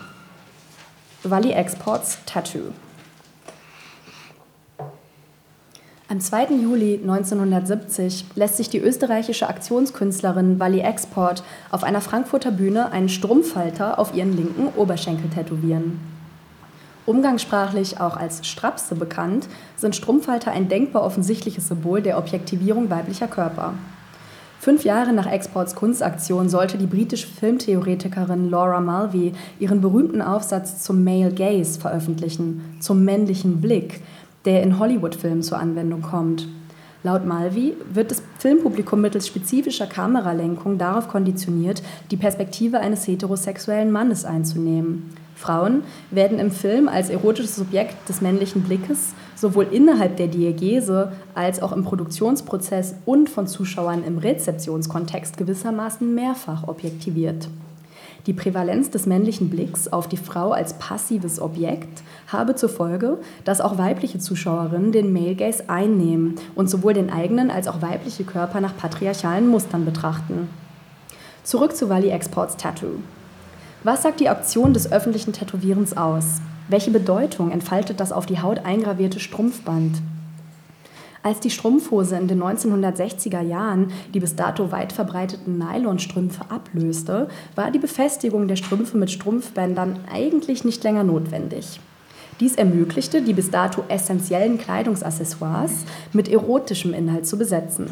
[1.23, 2.73] Valley Exports Tattoo.
[6.09, 6.47] Am 2.
[6.63, 13.99] Juli 1970 lässt sich die österreichische Aktionskünstlerin Valley Export auf einer Frankfurter Bühne einen Strumpfhalter
[13.99, 16.01] auf ihren linken Oberschenkel tätowieren.
[17.05, 23.75] Umgangssprachlich auch als Strapse bekannt, sind Strumpfhalter ein denkbar offensichtliches Symbol der Objektivierung weiblicher Körper.
[24.61, 31.03] Fünf Jahre nach Exports Kunstaktion sollte die britische Filmtheoretikerin Laura Mulvey ihren berühmten Aufsatz zum
[31.03, 34.03] Male Gaze veröffentlichen, zum männlichen Blick,
[34.45, 36.47] der in Hollywood-Filmen zur Anwendung kommt.
[37.03, 44.27] Laut Mulvey wird das Filmpublikum mittels spezifischer Kameralenkung darauf konditioniert, die Perspektive eines heterosexuellen Mannes
[44.27, 45.15] einzunehmen.
[45.41, 51.63] Frauen werden im Film als erotisches Subjekt des männlichen Blickes sowohl innerhalb der Diegese als
[51.63, 57.49] auch im Produktionsprozess und von Zuschauern im Rezeptionskontext gewissermaßen mehrfach objektiviert.
[58.27, 63.63] Die Prävalenz des männlichen Blicks auf die Frau als passives Objekt habe zur Folge, dass
[63.63, 68.61] auch weibliche Zuschauerinnen den Male Gaze einnehmen und sowohl den eigenen als auch weibliche Körper
[68.61, 70.51] nach patriarchalen Mustern betrachten.
[71.45, 72.99] Zurück zu Wally Exports Tattoo.
[73.83, 76.43] Was sagt die Aktion des öffentlichen Tätowierens aus?
[76.69, 80.03] Welche Bedeutung entfaltet das auf die Haut eingravierte Strumpfband?
[81.23, 87.71] Als die Strumpfhose in den 1960er Jahren die bis dato weit verbreiteten Nylonstrümpfe ablöste, war
[87.71, 91.81] die Befestigung der Strümpfe mit Strumpfbändern eigentlich nicht länger notwendig.
[92.39, 95.73] Dies ermöglichte, die bis dato essentiellen Kleidungsaccessoires
[96.13, 97.91] mit erotischem Inhalt zu besetzen.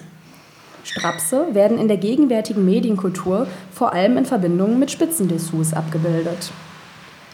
[0.88, 6.50] Strapse werden in der gegenwärtigen Medienkultur vor allem in Verbindung mit Spitzendessous abgebildet.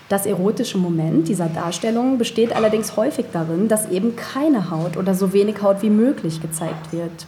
[0.09, 5.33] Das erotische Moment dieser Darstellung besteht allerdings häufig darin, dass eben keine Haut oder so
[5.33, 7.27] wenig Haut wie möglich gezeigt wird.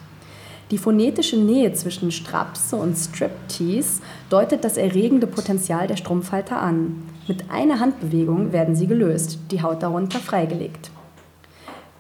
[0.72, 7.04] Die phonetische Nähe zwischen Strapse und Striptease deutet das erregende Potenzial der Strumpfhalter an.
[7.28, 10.90] Mit einer Handbewegung werden sie gelöst, die Haut darunter freigelegt.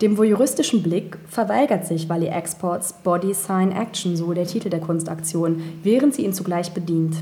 [0.02, 5.62] Dem voyeuristischen Blick verweigert sich Valley Exports Body Sign Action, so der Titel der Kunstaktion,
[5.82, 7.16] während sie ihn zugleich bedient.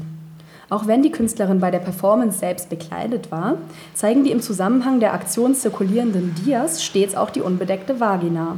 [0.70, 3.58] Auch wenn die Künstlerin bei der Performance selbst bekleidet war,
[3.94, 8.56] zeigen die im Zusammenhang der Aktion zirkulierenden Dias stets auch die unbedeckte Vagina.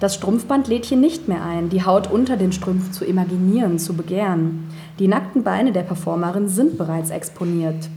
[0.00, 3.94] Das Strumpfband lädt hier nicht mehr ein, die Haut unter den Strümpfen zu imaginieren, zu
[3.94, 4.68] begehren.
[4.98, 7.88] Die nackten Beine der Performerin sind bereits exponiert.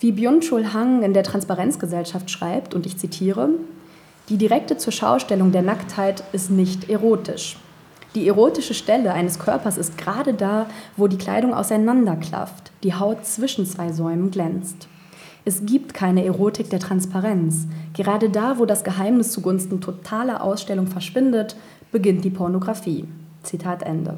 [0.00, 3.50] Wie Byung-Chul Hang in der Transparenzgesellschaft schreibt, und ich zitiere,
[4.30, 7.56] die direkte Zurschaustellung der Nacktheit ist nicht erotisch.
[8.14, 10.66] Die erotische Stelle eines Körpers ist gerade da,
[10.96, 14.86] wo die Kleidung auseinanderklafft, die Haut zwischen zwei Säumen glänzt.
[15.44, 17.66] Es gibt keine Erotik der Transparenz.
[17.92, 21.56] Gerade da, wo das Geheimnis zugunsten totaler Ausstellung verschwindet,
[21.90, 23.06] beginnt die Pornografie.
[23.42, 24.16] Zitat Ende.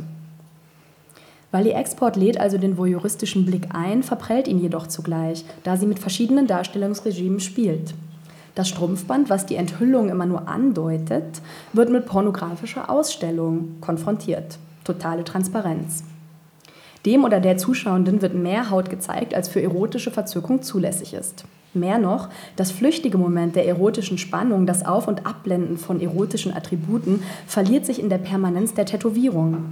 [1.55, 5.99] Ihr Export lädt also den voyeuristischen Blick ein, verprellt ihn jedoch zugleich, da sie mit
[5.99, 7.95] verschiedenen Darstellungsregimen spielt.
[8.55, 11.41] Das Strumpfband, was die Enthüllung immer nur andeutet,
[11.73, 14.59] wird mit pornografischer Ausstellung konfrontiert.
[14.85, 16.05] Totale Transparenz.
[17.07, 21.45] Dem oder der Zuschauenden wird mehr Haut gezeigt, als für erotische Verzückung zulässig ist.
[21.75, 27.23] Mehr noch, das flüchtige Moment der erotischen Spannung, das Auf- und Abblenden von erotischen Attributen,
[27.47, 29.65] verliert sich in der Permanenz der Tätowierung.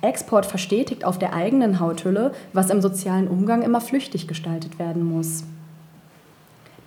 [0.00, 5.42] Export verstetigt auf der eigenen Hauthülle, was im sozialen Umgang immer flüchtig gestaltet werden muss.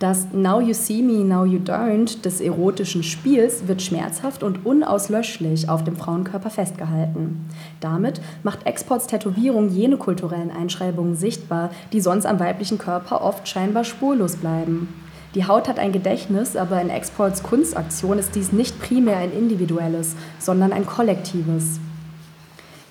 [0.02, 5.68] Das Now You See Me, Now You Don't des erotischen Spiels wird schmerzhaft und unauslöschlich
[5.68, 7.48] auf dem Frauenkörper festgehalten.
[7.78, 13.84] Damit macht Exports Tätowierung jene kulturellen Einschreibungen sichtbar, die sonst am weiblichen Körper oft scheinbar
[13.84, 14.88] spurlos bleiben.
[15.36, 20.16] Die Haut hat ein Gedächtnis, aber in Exports Kunstaktion ist dies nicht primär ein individuelles,
[20.40, 21.78] sondern ein kollektives.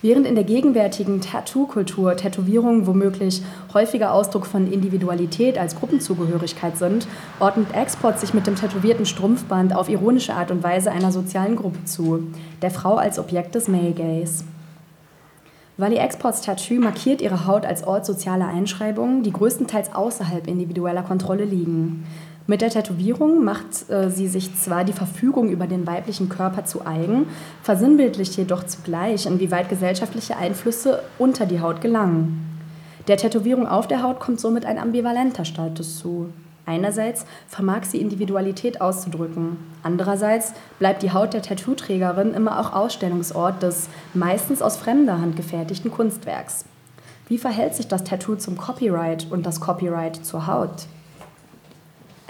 [0.03, 7.07] Während in der gegenwärtigen Tattoo-Kultur Tätowierungen womöglich häufiger Ausdruck von Individualität als Gruppenzugehörigkeit sind,
[7.39, 11.85] ordnet Export sich mit dem tätowierten Strumpfband auf ironische Art und Weise einer sozialen Gruppe
[11.85, 12.23] zu,
[12.63, 14.43] der Frau als Objekt des Male Gaze.
[15.77, 21.45] Wally Exports Tattoo markiert ihre Haut als Ort sozialer Einschreibungen, die größtenteils außerhalb individueller Kontrolle
[21.45, 22.05] liegen.
[22.47, 26.85] Mit der Tätowierung macht äh, sie sich zwar die Verfügung über den weiblichen Körper zu
[26.85, 27.27] eigen,
[27.61, 32.47] versinnbildlicht jedoch zugleich, inwieweit gesellschaftliche Einflüsse unter die Haut gelangen.
[33.07, 36.29] Der Tätowierung auf der Haut kommt somit ein ambivalenter Status zu.
[36.65, 43.89] Einerseits vermag sie Individualität auszudrücken, andererseits bleibt die Haut der Tattooträgerin immer auch Ausstellungsort des
[44.13, 46.65] meistens aus fremder Hand gefertigten Kunstwerks.
[47.27, 50.85] Wie verhält sich das Tattoo zum Copyright und das Copyright zur Haut?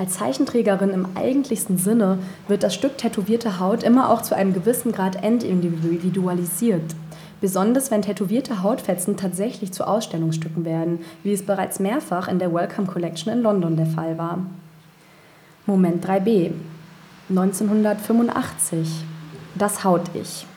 [0.02, 4.92] Als Zeichenträgerin im eigentlichsten Sinne wird das Stück tätowierte Haut immer auch zu einem gewissen
[4.92, 6.96] Grad entindividualisiert.
[7.40, 12.88] Besonders wenn tätowierte Hautfetzen tatsächlich zu Ausstellungsstücken werden, wie es bereits mehrfach in der Welcome
[12.88, 14.40] Collection in London der Fall war.
[15.68, 16.50] Moment 3b
[17.30, 19.06] 1985
[19.54, 20.48] Das Haut-Ich.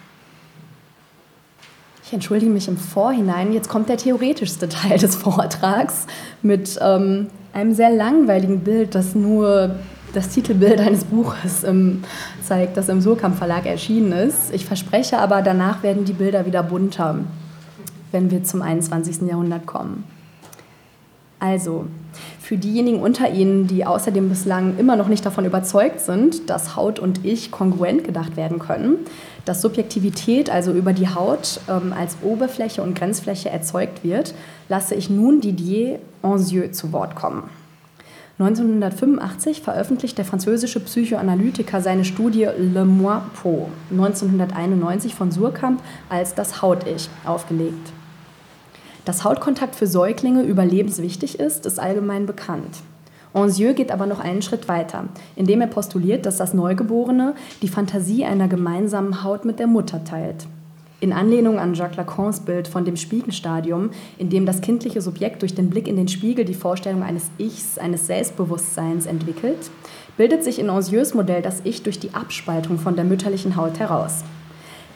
[2.14, 3.52] Entschuldige mich im Vorhinein.
[3.52, 6.06] Jetzt kommt der theoretischste Teil des Vortrags
[6.42, 9.74] mit ähm, einem sehr langweiligen Bild, das nur
[10.12, 12.04] das Titelbild eines Buches ähm,
[12.42, 14.54] zeigt, das im Surkamp Verlag erschienen ist.
[14.54, 17.18] Ich verspreche aber, danach werden die Bilder wieder bunter,
[18.12, 19.22] wenn wir zum 21.
[19.22, 20.04] Jahrhundert kommen.
[21.40, 21.86] Also,
[22.40, 27.00] für diejenigen unter Ihnen, die außerdem bislang immer noch nicht davon überzeugt sind, dass Haut
[27.00, 28.98] und Ich kongruent gedacht werden können,
[29.44, 34.34] dass Subjektivität also über die Haut ähm, als Oberfläche und Grenzfläche erzeugt wird,
[34.68, 37.50] lasse ich nun Didier Anzieux zu Wort kommen.
[38.38, 46.60] 1985 veröffentlicht der französische Psychoanalytiker seine Studie Le Moi Peau, 1991 von Surkamp als das
[46.60, 47.92] Haut-Ich aufgelegt.
[49.04, 52.78] Dass Hautkontakt für Säuglinge überlebenswichtig ist, ist allgemein bekannt.
[53.34, 58.24] Anzieux geht aber noch einen Schritt weiter, indem er postuliert, dass das Neugeborene die Fantasie
[58.24, 60.46] einer gemeinsamen Haut mit der Mutter teilt.
[61.00, 65.54] In Anlehnung an Jacques Lacans Bild von dem Spiegelstadium, in dem das kindliche Subjekt durch
[65.54, 69.70] den Blick in den Spiegel die Vorstellung eines Ichs, eines Selbstbewusstseins entwickelt,
[70.16, 74.22] bildet sich in Anzieux Modell das Ich durch die Abspaltung von der mütterlichen Haut heraus.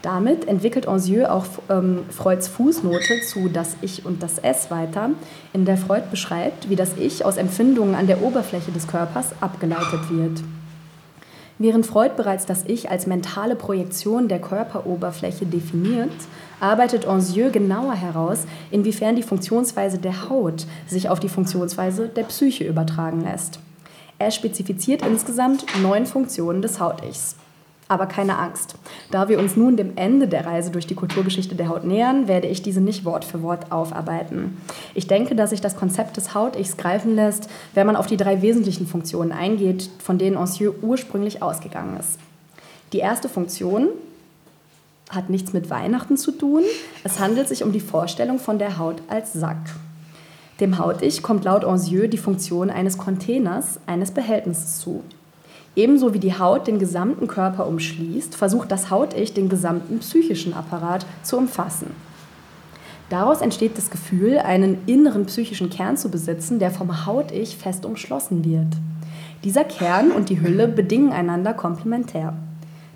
[0.02, 5.10] Damit entwickelt Anzieux auch ähm, Freuds Fußnote zu das Ich und das Es weiter,
[5.52, 10.08] in der Freud beschreibt, wie das Ich aus Empfindungen an der Oberfläche des Körpers abgeleitet
[10.10, 10.40] wird.
[11.60, 16.12] Während Freud bereits das Ich als mentale Projektion der Körperoberfläche definiert,
[16.60, 22.62] arbeitet Anzieux genauer heraus, inwiefern die Funktionsweise der Haut sich auf die Funktionsweise der Psyche
[22.62, 23.58] übertragen lässt.
[24.20, 27.34] Er spezifiziert insgesamt neun Funktionen des Haut-Ichs.
[27.90, 28.74] Aber keine Angst.
[29.10, 32.46] Da wir uns nun dem Ende der Reise durch die Kulturgeschichte der Haut nähern, werde
[32.46, 34.58] ich diese nicht Wort für Wort aufarbeiten.
[34.94, 38.42] Ich denke, dass sich das Konzept des Haut-Ichs greifen lässt, wenn man auf die drei
[38.42, 42.18] wesentlichen Funktionen eingeht, von denen Ancieux ursprünglich ausgegangen ist.
[42.92, 43.88] Die erste Funktion
[45.10, 46.62] hat nichts mit Weihnachten zu tun.
[47.04, 49.56] Es handelt sich um die Vorstellung von der Haut als Sack.
[50.60, 55.02] Dem Haut-Ich kommt laut Ancieux die Funktion eines Containers, eines Behältnisses zu.
[55.78, 61.06] Ebenso wie die Haut den gesamten Körper umschließt, versucht das Haut-Ich den gesamten psychischen Apparat
[61.22, 61.92] zu umfassen.
[63.10, 68.44] Daraus entsteht das Gefühl, einen inneren psychischen Kern zu besitzen, der vom Haut-Ich fest umschlossen
[68.44, 68.66] wird.
[69.44, 72.34] Dieser Kern und die Hülle bedingen einander komplementär.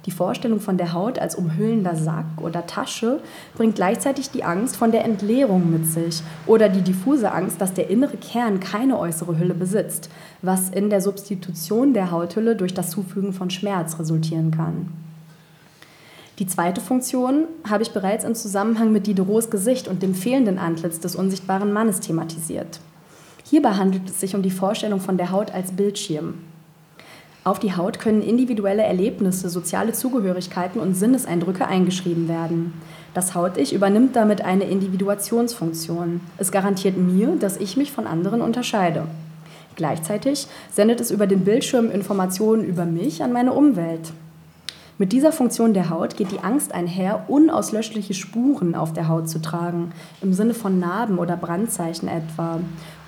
[0.06, 3.20] Die Vorstellung von der Haut als umhüllender Sack oder Tasche
[3.54, 7.88] bringt gleichzeitig die Angst von der Entleerung mit sich oder die diffuse Angst, dass der
[7.88, 10.10] innere Kern keine äußere Hülle besitzt,
[10.42, 14.88] was in der Substitution der Hauthülle durch das Zufügen von Schmerz resultieren kann.
[16.40, 20.98] Die zweite Funktion habe ich bereits im Zusammenhang mit Diderots Gesicht und dem fehlenden Antlitz
[20.98, 22.80] des unsichtbaren Mannes thematisiert.
[23.44, 26.34] Hierbei handelt es sich um die Vorstellung von der Haut als Bildschirm.
[27.44, 32.72] Auf die Haut können individuelle Erlebnisse, soziale Zugehörigkeiten und Sinneseindrücke eingeschrieben werden.
[33.14, 36.20] Das Haut-Ich übernimmt damit eine Individuationsfunktion.
[36.38, 39.08] Es garantiert mir, dass ich mich von anderen unterscheide.
[39.74, 44.12] Gleichzeitig sendet es über den Bildschirm Informationen über mich an meine Umwelt.
[44.98, 49.40] Mit dieser Funktion der Haut geht die Angst einher, unauslöschliche Spuren auf der Haut zu
[49.42, 49.90] tragen,
[50.20, 52.60] im Sinne von Narben oder Brandzeichen etwa,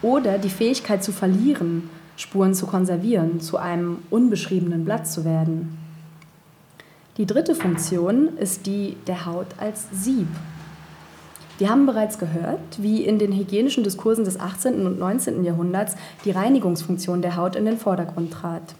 [0.02, 5.78] oder die Fähigkeit zu verlieren, Spuren zu konservieren, zu einem unbeschriebenen Blatt zu werden.
[7.16, 10.28] Die dritte Funktion ist die der Haut als Sieb.
[11.58, 14.84] Wir haben bereits gehört, wie in den hygienischen Diskursen des 18.
[14.86, 15.44] und 19.
[15.44, 15.94] Jahrhunderts
[16.24, 18.74] die Reinigungsfunktion der Haut in den Vordergrund trat.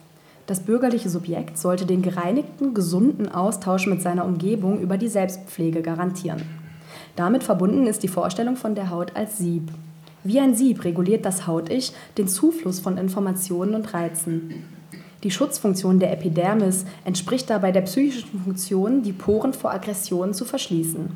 [0.47, 6.43] Das bürgerliche Subjekt sollte den gereinigten, gesunden Austausch mit seiner Umgebung über die Selbstpflege garantieren.
[7.15, 9.71] Damit verbunden ist die Vorstellung von der Haut als Sieb.
[10.27, 14.65] Wie ein Sieb reguliert das Haut-Ich den Zufluss von Informationen und Reizen.
[15.23, 21.11] Die Schutzfunktion der Epidermis entspricht dabei der psychischen Funktion, die Poren vor Aggressionen zu verschließen.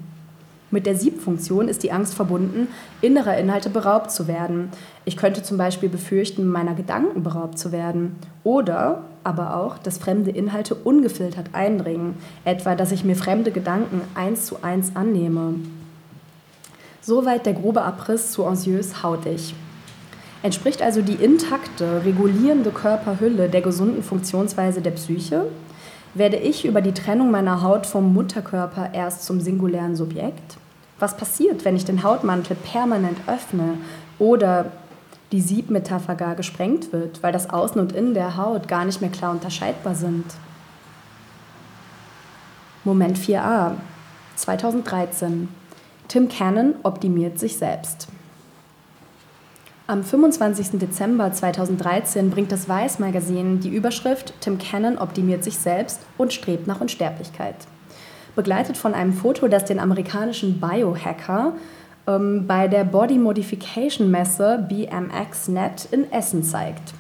[0.71, 2.69] Mit der Siebfunktion ist die Angst verbunden,
[3.01, 4.69] innerer Inhalte beraubt zu werden.
[5.07, 8.17] Ich könnte zum Beispiel befürchten, meiner Gedanken beraubt zu werden.
[8.45, 14.45] Oder aber auch, dass fremde Inhalte ungefiltert eindringen, etwa dass ich mir fremde Gedanken eins
[14.45, 15.55] zu eins annehme.
[17.09, 19.55] Soweit der grobe Abriss zu Ancieux hautig.
[20.43, 25.47] Entspricht also die intakte, regulierende Körperhülle der gesunden Funktionsweise der Psyche?
[26.13, 30.59] Werde ich über die Trennung meiner Haut vom Mutterkörper erst zum singulären Subjekt?
[30.99, 33.79] Was passiert, wenn ich den Hautmantel permanent öffne
[34.19, 34.67] oder
[35.33, 39.09] die Siebmetapher gar gesprengt wird, weil das Außen und Innen der Haut gar nicht mehr
[39.09, 40.27] klar unterscheidbar sind?
[42.85, 43.77] Moment 4a
[44.37, 45.49] 2013
[46.09, 48.09] Tim Cannon optimiert sich selbst.
[49.87, 50.79] Am 25.
[50.79, 56.67] Dezember 2013 bringt das Weiß Magazin die Überschrift Tim Cannon optimiert sich selbst und strebt
[56.67, 57.57] nach Unsterblichkeit.
[58.35, 61.53] Begleitet von einem Foto, das den amerikanischen Biohacker
[62.07, 66.95] ähm, bei der Body Modification Messe BMX.net in Essen zeigt.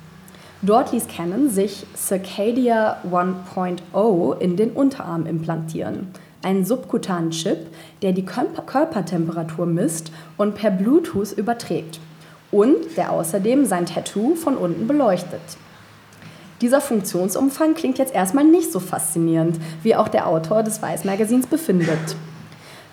[0.60, 6.08] Dort ließ Cannon sich Circadia 1.0 in den Unterarm implantieren
[6.42, 7.66] einen subkutanen Chip,
[8.02, 12.00] der die Körpertemperatur misst und per Bluetooth überträgt
[12.50, 15.40] und der außerdem sein Tattoo von unten beleuchtet.
[16.60, 22.16] Dieser Funktionsumfang klingt jetzt erstmal nicht so faszinierend, wie auch der Autor des Weiß-Magazins befindet.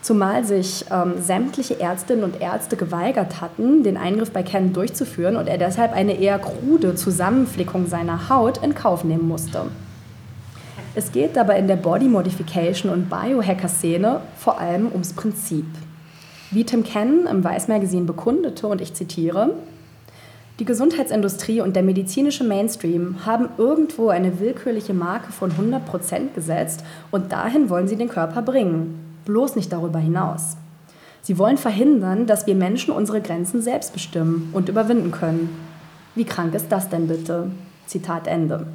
[0.01, 5.47] Zumal sich ähm, sämtliche Ärztinnen und Ärzte geweigert hatten, den Eingriff bei Ken durchzuführen und
[5.47, 9.63] er deshalb eine eher krude Zusammenflickung seiner Haut in Kauf nehmen musste.
[10.97, 15.65] Es geht dabei in der Body Modification und Biohacker-Szene vor allem ums Prinzip.
[16.51, 19.55] Wie Tim Cannon im Weiß Magazine bekundete, und ich zitiere,
[20.59, 27.33] die Gesundheitsindustrie und der medizinische Mainstream haben irgendwo eine willkürliche Marke von 100% gesetzt und
[27.33, 30.55] dahin wollen sie den Körper bringen, bloß nicht darüber hinaus.
[31.21, 35.49] Sie wollen verhindern, dass wir Menschen unsere Grenzen selbst bestimmen und überwinden können.
[36.15, 37.51] Wie krank ist das denn bitte?
[37.85, 38.65] Zitat Ende.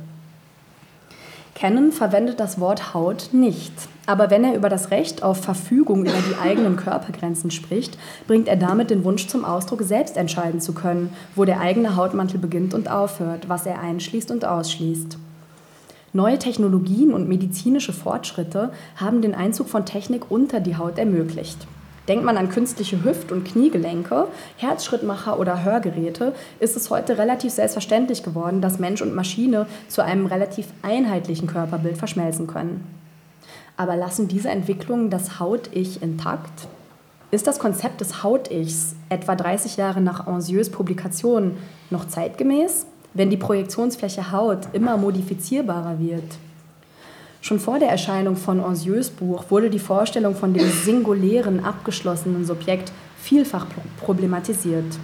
[1.60, 3.74] Cannon verwendet das Wort Haut nicht.
[4.06, 8.56] Aber wenn er über das Recht auf Verfügung über die eigenen Körpergrenzen spricht, bringt er
[8.56, 12.90] damit den Wunsch zum Ausdruck, selbst entscheiden zu können, wo der eigene Hautmantel beginnt und
[12.90, 15.18] aufhört, was er einschließt und ausschließt.
[16.14, 21.66] Neue Technologien und medizinische Fortschritte haben den Einzug von Technik unter die Haut ermöglicht.
[22.10, 28.24] Denkt man an künstliche Hüft- und Kniegelenke, Herzschrittmacher oder Hörgeräte, ist es heute relativ selbstverständlich
[28.24, 32.84] geworden, dass Mensch und Maschine zu einem relativ einheitlichen Körperbild verschmelzen können.
[33.76, 36.66] Aber lassen diese Entwicklungen das Haut-Ich intakt?
[37.30, 41.58] Ist das Konzept des Haut-Ichs etwa 30 Jahre nach Anzieux Publikation
[41.90, 46.24] noch zeitgemäß, wenn die Projektionsfläche Haut immer modifizierbarer wird?
[47.42, 52.92] Schon vor der Erscheinung von Anzieux Buch wurde die Vorstellung von dem singulären, abgeschlossenen Subjekt
[53.18, 53.66] vielfach
[54.00, 54.98] problematisiert.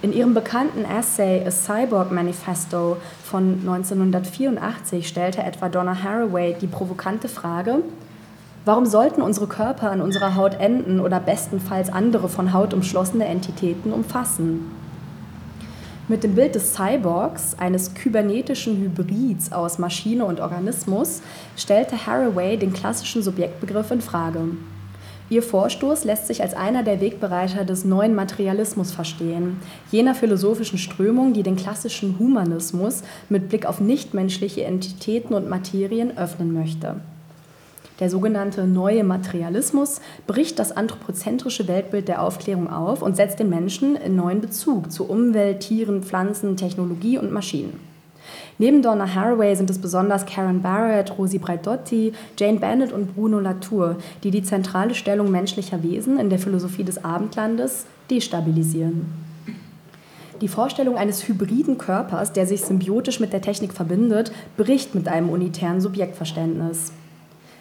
[0.00, 7.28] In ihrem bekannten Essay A Cyborg Manifesto von 1984 stellte etwa Donna Haraway die provokante
[7.28, 7.82] Frage,
[8.64, 13.92] warum sollten unsere Körper an unserer Haut enden oder bestenfalls andere von Haut umschlossene Entitäten
[13.92, 14.70] umfassen?
[16.08, 21.20] Mit dem Bild des Cyborgs, eines kybernetischen Hybrids aus Maschine und Organismus,
[21.56, 24.42] stellte Haraway den klassischen Subjektbegriff in Frage.
[25.28, 31.32] Ihr Vorstoß lässt sich als einer der Wegbereiter des neuen Materialismus verstehen, jener philosophischen Strömung,
[31.32, 37.00] die den klassischen Humanismus mit Blick auf nichtmenschliche Entitäten und Materien öffnen möchte.
[37.98, 43.96] Der sogenannte neue Materialismus bricht das anthropozentrische Weltbild der Aufklärung auf und setzt den Menschen
[43.96, 47.80] in neuen Bezug zu Umwelt, Tieren, Pflanzen, Technologie und Maschinen.
[48.58, 53.96] Neben Donna Haraway sind es besonders Karen Barrett, Rosi Braidotti, Jane Bennett und Bruno Latour,
[54.24, 59.06] die die zentrale Stellung menschlicher Wesen in der Philosophie des Abendlandes destabilisieren.
[60.40, 65.30] Die Vorstellung eines hybriden Körpers, der sich symbiotisch mit der Technik verbindet, bricht mit einem
[65.30, 66.92] unitären Subjektverständnis.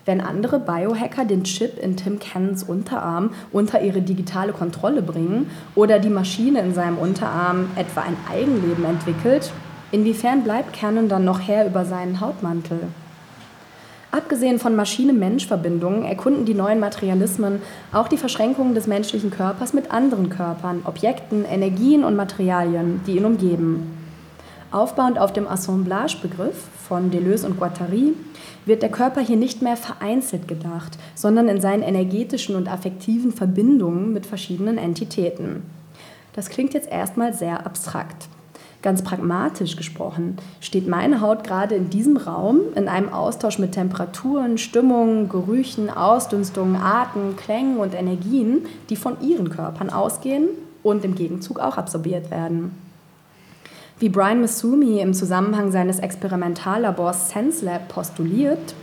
[0.05, 5.97] Wenn andere Biohacker den Chip in Tim Cannons Unterarm unter ihre digitale Kontrolle bringen oder
[5.97, 9.51] die Maschine in seinem Unterarm etwa ein Eigenleben entwickelt,
[9.91, 12.81] inwiefern bleibt Cannon dann noch Herr über seinen Hautmantel?
[14.11, 20.29] Abgesehen von Maschine-Mensch-Verbindungen erkunden die neuen Materialismen auch die Verschränkungen des menschlichen Körpers mit anderen
[20.29, 23.94] Körpern, Objekten, Energien und Materialien, die ihn umgeben.
[24.75, 28.13] Aufbauend auf dem Assemblage-Begriff von Deleuze und Guattari
[28.65, 34.11] wird der Körper hier nicht mehr vereinzelt gedacht, sondern in seinen energetischen und affektiven Verbindungen
[34.11, 35.63] mit verschiedenen Entitäten.
[36.33, 38.27] Das klingt jetzt erstmal sehr abstrakt.
[38.81, 44.57] Ganz pragmatisch gesprochen steht meine Haut gerade in diesem Raum in einem Austausch mit Temperaturen,
[44.57, 50.49] Stimmungen, Gerüchen, Ausdünstungen, Arten, Klängen und Energien, die von ihren Körpern ausgehen
[50.83, 52.84] und im Gegenzug auch absorbiert werden.
[53.97, 58.75] Wie Brian Masumi im Zusammenhang seines Experimentallabors SenseLab postuliert,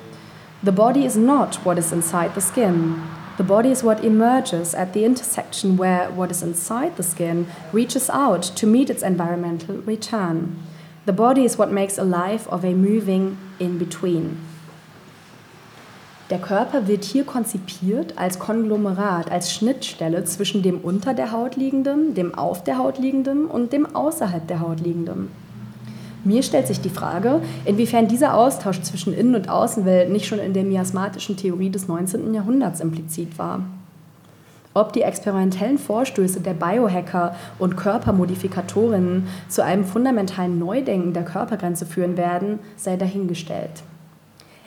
[0.64, 3.02] The body is not what is inside the skin.
[3.36, 8.08] The body is what emerges at the intersection where what is inside the skin reaches
[8.08, 10.56] out to meet its environmental return.
[11.04, 14.38] The body is what makes a life of a moving in between.
[16.33, 22.14] Der Körper wird hier konzipiert als Konglomerat, als Schnittstelle zwischen dem unter der Haut liegenden,
[22.14, 25.28] dem auf der Haut liegenden und dem außerhalb der Haut liegenden.
[26.24, 30.55] Mir stellt sich die Frage, inwiefern dieser Austausch zwischen Innen- und Außenwelt nicht schon in
[30.55, 32.33] der miasmatischen Theorie des 19.
[32.33, 33.61] Jahrhunderts implizit war.
[34.72, 42.16] Ob die experimentellen Vorstöße der Biohacker und Körpermodifikatorinnen zu einem fundamentalen Neudenken der Körpergrenze führen
[42.16, 43.83] werden, sei dahingestellt.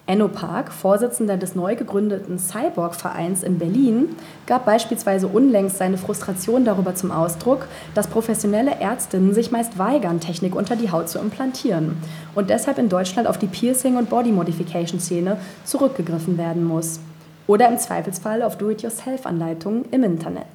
[0.07, 4.09] Enno Park, Vorsitzender des neu gegründeten Cyborg-Vereins in Berlin,
[4.45, 10.55] gab beispielsweise unlängst seine Frustration darüber zum Ausdruck, dass professionelle Ärztinnen sich meist weigern, Technik
[10.55, 11.97] unter die Haut zu implantieren
[12.35, 16.99] und deshalb in Deutschland auf die Piercing- und Body-Modification-Szene zurückgegriffen werden muss.
[17.47, 20.45] Oder im Zweifelsfall auf Do-it-yourself-Anleitungen im Internet.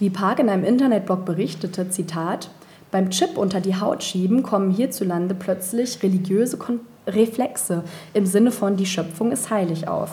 [0.00, 2.50] Wie Park in einem Internetblog berichtete, Zitat,
[2.90, 7.84] beim Chip unter die Haut schieben kommen hierzulande plötzlich religiöse Kon Reflexe
[8.14, 10.10] im Sinne von die Schöpfung ist heilig auf.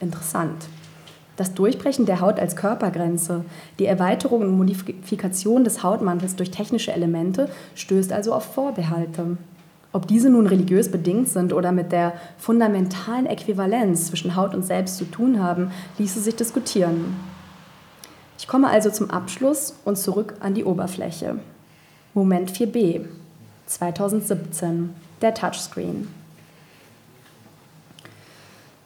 [0.00, 0.66] Interessant.
[1.36, 3.44] Das Durchbrechen der Haut als Körpergrenze,
[3.78, 9.38] die Erweiterung und Modifikation des Hautmantels durch technische Elemente stößt also auf Vorbehalte.
[9.92, 14.98] Ob diese nun religiös bedingt sind oder mit der fundamentalen Äquivalenz zwischen Haut und Selbst
[14.98, 17.16] zu tun haben, ließe sich diskutieren.
[18.38, 21.36] Ich komme also zum Abschluss und zurück an die Oberfläche.
[22.14, 23.06] Moment 4b,
[23.66, 24.90] 2017
[25.22, 26.08] der Touchscreen.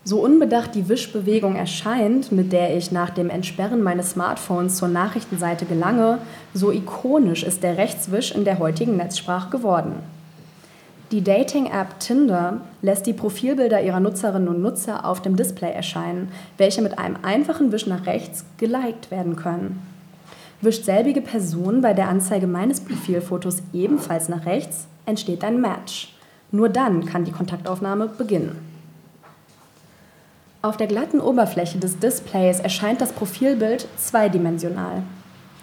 [0.07, 5.65] So unbedacht die Wischbewegung erscheint, mit der ich nach dem Entsperren meines Smartphones zur Nachrichtenseite
[5.65, 6.19] gelange,
[6.53, 9.95] so ikonisch ist der Rechtswisch in der heutigen Netzsprache geworden.
[11.11, 16.83] Die Dating-App Tinder lässt die Profilbilder ihrer Nutzerinnen und Nutzer auf dem Display erscheinen, welche
[16.83, 19.81] mit einem einfachen Wisch nach rechts geliked werden können.
[20.61, 26.14] Wischt selbige Person bei der Anzeige meines Profilfotos ebenfalls nach rechts, entsteht ein Match.
[26.55, 28.57] Nur dann kann die Kontaktaufnahme beginnen.
[30.63, 35.03] Auf der glatten Oberfläche des Displays erscheint das Profilbild zweidimensional.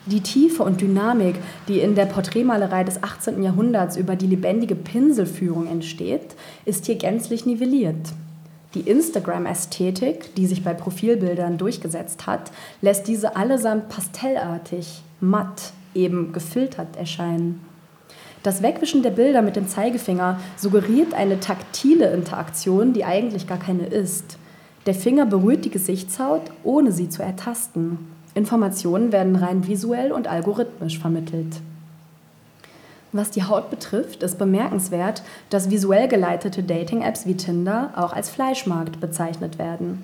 [0.05, 1.37] Die Tiefe und Dynamik,
[1.69, 3.41] die in der Porträtmalerei des 18.
[3.41, 6.35] Jahrhunderts über die lebendige Pinselführung entsteht,
[6.65, 8.11] ist hier gänzlich nivelliert.
[8.73, 16.97] Die Instagram-Ästhetik, die sich bei Profilbildern durchgesetzt hat, lässt diese allesamt pastellartig, matt, eben gefiltert
[16.97, 17.70] erscheinen.
[18.43, 23.85] Das Wegwischen der Bilder mit dem Zeigefinger suggeriert eine taktile Interaktion, die eigentlich gar keine
[23.85, 24.37] ist.
[24.87, 27.99] Der Finger berührt die Gesichtshaut, ohne sie zu ertasten.
[28.33, 31.61] Informationen werden rein visuell und algorithmisch vermittelt.
[33.11, 39.01] Was die Haut betrifft, ist bemerkenswert, dass visuell geleitete Dating-Apps wie Tinder auch als Fleischmarkt
[39.01, 40.01] bezeichnet werden.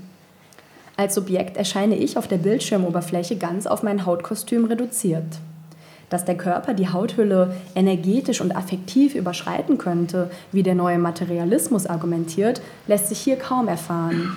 [0.97, 5.39] Als Subjekt erscheine ich auf der Bildschirmoberfläche ganz auf mein Hautkostüm reduziert.
[6.09, 12.61] Dass der Körper die Hauthülle energetisch und affektiv überschreiten könnte, wie der neue Materialismus argumentiert,
[12.87, 14.35] lässt sich hier kaum erfahren.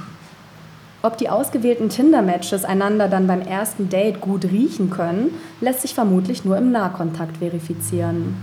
[1.02, 6.44] Ob die ausgewählten Tinder-Matches einander dann beim ersten Date gut riechen können, lässt sich vermutlich
[6.44, 8.36] nur im Nahkontakt verifizieren.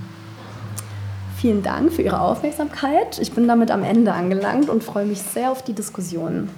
[1.35, 3.19] Vielen Dank für Ihre Aufmerksamkeit.
[3.19, 6.49] Ich bin damit am Ende angelangt und freue mich sehr auf die Diskussion.